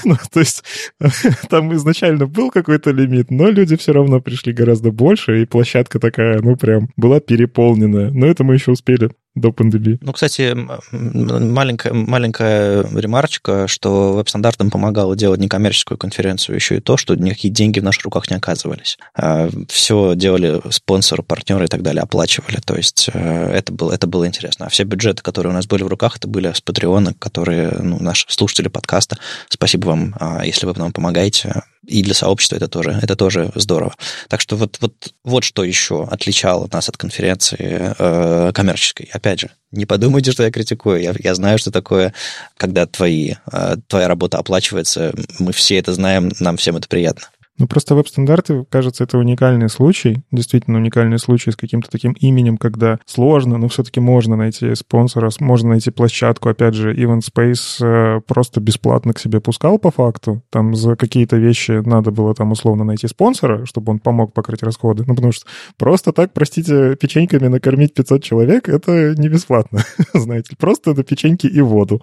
[0.04, 0.62] Ну, то есть
[1.50, 6.40] там изначально был какой-то лимит, но люди все равно пришли гораздо больше, и площадка такая,
[6.40, 8.10] ну, прям была переполненная.
[8.10, 9.98] Но это мы еще успели до пандемии.
[10.00, 10.56] Ну, кстати,
[10.90, 17.78] маленькая, маленькая ремарочка, что веб-стандартам помогало делать некоммерческую конференцию еще и то, что никакие деньги
[17.78, 18.98] в наших руках не оказывались.
[19.14, 22.58] А, Все делали спонсоры, партнеры и так далее, оплачивали.
[22.64, 24.66] То есть э, это было, это было интересно.
[24.66, 27.98] А все бюджеты, которые у нас были в руках, это были с Патреона, которые ну,
[28.00, 29.18] наши слушатели подкаста.
[29.50, 33.94] Спасибо вам, а, если вы нам помогаете и для сообщества это тоже, это тоже здорово.
[34.28, 39.08] Так что вот, вот, вот что еще отличало нас от конференции э, коммерческой.
[39.12, 41.02] Опять же, не подумайте, что я критикую.
[41.02, 42.12] Я, я знаю, что такое,
[42.56, 45.14] когда твои, э, твоя работа оплачивается.
[45.38, 47.28] Мы все это знаем, нам всем это приятно.
[47.58, 52.98] Ну, просто веб-стандарты, кажется, это уникальный случай, действительно уникальный случай с каким-то таким именем, когда
[53.06, 56.50] сложно, но все-таки можно найти спонсора, можно найти площадку.
[56.50, 60.42] Опять же, Event Space э, просто бесплатно к себе пускал по факту.
[60.50, 65.04] Там за какие-то вещи надо было там условно найти спонсора, чтобы он помог покрыть расходы.
[65.06, 65.46] Ну, потому что
[65.78, 69.80] просто так, простите, печеньками накормить 500 человек— это не бесплатно,
[70.14, 70.56] знаете.
[70.58, 72.02] Просто на печеньки и воду.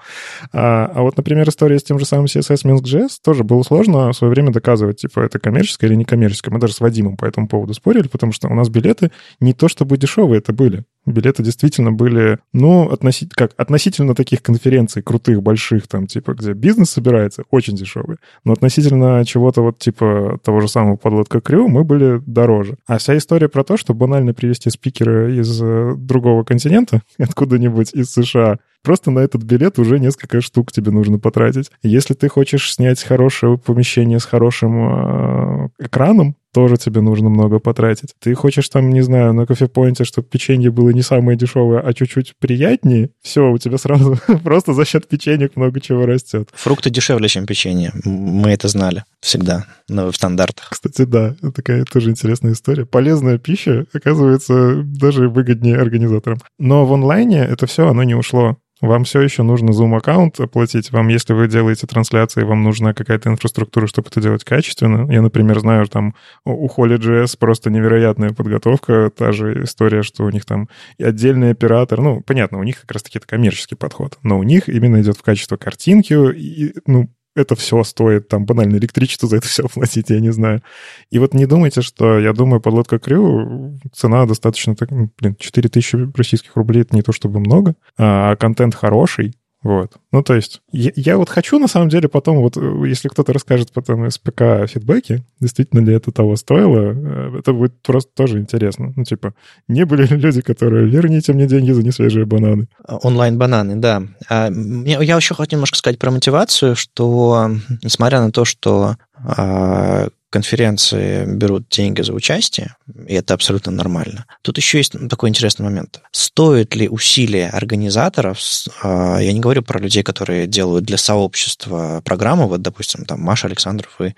[0.51, 4.15] А, а вот, например, история с тем же самым CSS Minsk.js тоже было сложно в
[4.15, 6.53] свое время доказывать, типа, это коммерческое или некоммерческое.
[6.53, 9.67] Мы даже с Вадимом по этому поводу спорили, потому что у нас билеты не то
[9.67, 10.85] чтобы дешевые это были.
[11.05, 16.91] Билеты действительно были, ну, относительно, как, относительно таких конференций крутых, больших, там, типа, где бизнес
[16.91, 18.17] собирается, очень дешевые.
[18.45, 22.77] Но относительно чего-то вот типа того же самого подлодка Крю мы были дороже.
[22.87, 28.11] А вся история про то, что банально привести спикера из э, другого континента, откуда-нибудь из
[28.11, 31.71] США, Просто на этот билет уже несколько штук тебе нужно потратить.
[31.83, 38.13] Если ты хочешь снять хорошее помещение с хорошим э, экраном, тоже тебе нужно много потратить.
[38.19, 42.33] Ты хочешь там, не знаю, на кофепоинте, чтобы печенье было не самое дешевое, а чуть-чуть
[42.39, 46.49] приятнее, все, у тебя сразу просто за счет печенек много чего растет.
[46.53, 47.91] Фрукты дешевле, чем печенье.
[48.05, 50.69] Мы это знали всегда но в стандартах.
[50.69, 52.85] Кстати, да, такая тоже интересная история.
[52.85, 56.39] Полезная пища, оказывается, даже выгоднее организаторам.
[56.59, 58.57] Но в онлайне это все, оно не ушло.
[58.83, 60.91] Вам все еще нужно Zoom аккаунт оплатить.
[60.91, 65.09] Вам, если вы делаете трансляции, вам нужна какая-то инфраструктура, чтобы это делать качественно.
[65.09, 69.09] Я, например, знаю, там у Holy.js просто невероятная подготовка.
[69.09, 70.67] Та же история, что у них там
[70.99, 72.01] отдельный оператор.
[72.01, 74.17] Ну, понятно, у них как раз-таки это коммерческий подход.
[74.21, 76.13] Но у них именно идет в качество картинки.
[76.33, 80.61] И, ну, это все стоит, там, банально электричество за это все оплатить, я не знаю.
[81.09, 86.15] И вот не думайте, что, я думаю, подлодка Крю, цена достаточно, так, ну, блин, 4000
[86.15, 89.33] российских рублей, это не то чтобы много, а контент хороший,
[89.63, 89.93] вот.
[90.11, 93.31] Ну, то есть, я, я вот хочу, на самом деле, потом, вот, э, если кто-то
[93.31, 98.39] расскажет потом из ПК фидбэки, действительно ли это того стоило, э, это будет просто тоже
[98.39, 98.93] интересно.
[98.93, 99.33] Ну, типа,
[99.69, 102.67] не были ли люди, которые, верните мне деньги за несвежие бананы.
[102.85, 104.03] Онлайн-бананы, да.
[104.29, 107.51] А, я еще хотел немножко сказать про мотивацию, что,
[107.81, 112.75] несмотря на то, что а, конференции берут деньги за участие,
[113.07, 114.25] и это абсолютно нормально.
[114.41, 116.01] Тут еще есть такой интересный момент.
[116.11, 118.39] Стоит ли усилия организаторов,
[118.81, 123.45] а, я не говорю про людей, которые делают для сообщества программу, вот, допустим, там, Маша
[123.45, 124.15] Александров, вы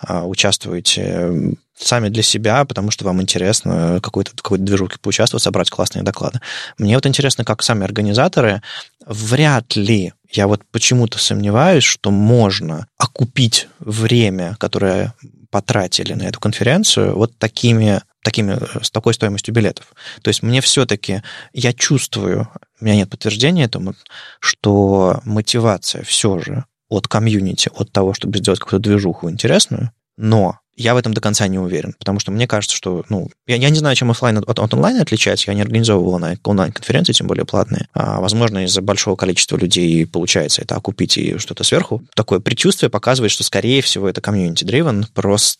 [0.00, 6.02] а, участвуете сами для себя, потому что вам интересно какой-то какой движухе поучаствовать, собрать классные
[6.02, 6.40] доклады.
[6.78, 8.62] Мне вот интересно, как сами организаторы,
[9.06, 15.14] вряд ли я вот почему-то сомневаюсь, что можно окупить время, которое
[15.50, 19.92] потратили на эту конференцию вот такими, такими, э, с такой стоимостью билетов.
[20.22, 21.22] То есть мне все-таки,
[21.52, 22.48] я чувствую,
[22.80, 23.94] у меня нет подтверждения этому,
[24.40, 30.94] что мотивация все же от комьюнити, от того, чтобы сделать какую-то движуху интересную, но я
[30.94, 33.78] в этом до конца не уверен, потому что мне кажется, что, ну, я, я не
[33.78, 37.88] знаю, чем офлайн от, от онлайна отличается, я не организовывал онлайн-конференции, тем более платные.
[37.94, 42.02] А, возможно, из-за большого количества людей получается это окупить и что-то сверху.
[42.14, 45.58] Такое предчувствие показывает, что, скорее всего, это community-driven, просто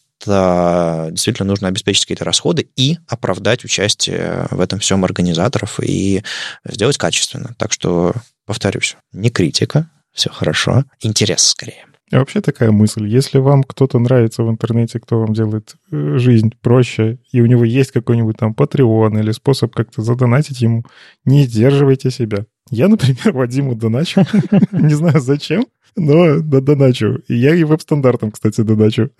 [1.12, 6.24] действительно нужно обеспечить какие-то расходы и оправдать участие в этом всем организаторов и
[6.64, 7.54] сделать качественно.
[7.56, 11.88] Так что, повторюсь, не критика, все хорошо, интерес скорее.
[12.11, 16.52] А вообще такая мысль, если вам кто-то нравится в интернете, кто вам делает э, жизнь
[16.61, 20.84] проще, и у него есть какой-нибудь там Patreon или способ как-то задонатить ему,
[21.24, 22.46] не сдерживайте себя.
[22.70, 24.24] Я, например, Вадиму доначу.
[24.72, 27.22] Не знаю зачем, но доначу.
[27.28, 29.11] И я и веб-стандартом, кстати, доначу.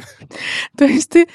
[0.77, 1.27] То есть ты,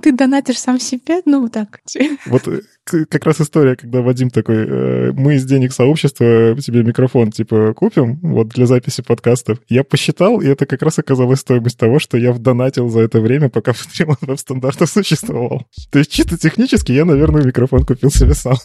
[0.00, 1.22] ты донатишь сам себе?
[1.24, 1.80] Ну, так.
[2.26, 2.60] Вот э,
[3.08, 8.18] как раз история, когда Вадим такой, э, мы из денег сообщества тебе микрофон, типа, купим,
[8.22, 9.58] вот, для записи подкастов.
[9.68, 13.48] Я посчитал, и это как раз оказалась стоимость того, что я вдонатил за это время,
[13.48, 15.66] пока Patreon веб-стандартов существовал.
[15.90, 18.56] То есть чисто технически я, наверное, микрофон купил себе сам.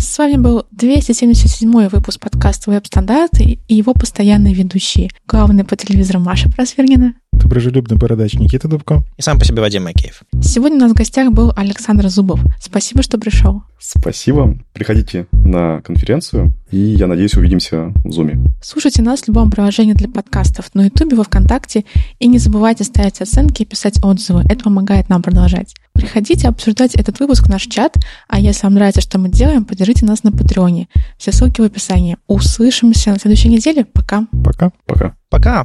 [0.00, 5.10] С вами был 277 выпуск подкаста «Веб-стандарты» и его постоянные ведущие.
[5.26, 7.14] Главный по телевизору Маша Просвергина.
[7.48, 9.02] Доброжелюбный бородач Никита Дубко.
[9.16, 10.22] И сам по себе Вадим Макеев.
[10.42, 12.40] Сегодня у нас в гостях был Александр Зубов.
[12.60, 13.62] Спасибо, что пришел.
[13.78, 14.58] Спасибо.
[14.74, 18.48] Приходите на конференцию, и, я надеюсь, увидимся в Zoom.
[18.62, 21.84] Слушайте нас в любом приложении для подкастов на YouTube, во Вконтакте,
[22.18, 24.44] и не забывайте ставить оценки и писать отзывы.
[24.48, 25.74] Это помогает нам продолжать.
[25.94, 27.96] Приходите обсуждать этот выпуск в наш чат,
[28.28, 30.88] а если вам нравится, что мы делаем, поддержите нас на Патреоне.
[31.16, 32.18] Все ссылки в описании.
[32.26, 33.86] Услышимся на следующей неделе.
[33.86, 34.26] Пока.
[34.44, 34.70] Пока.
[34.86, 35.16] Пока.
[35.30, 35.64] Пока.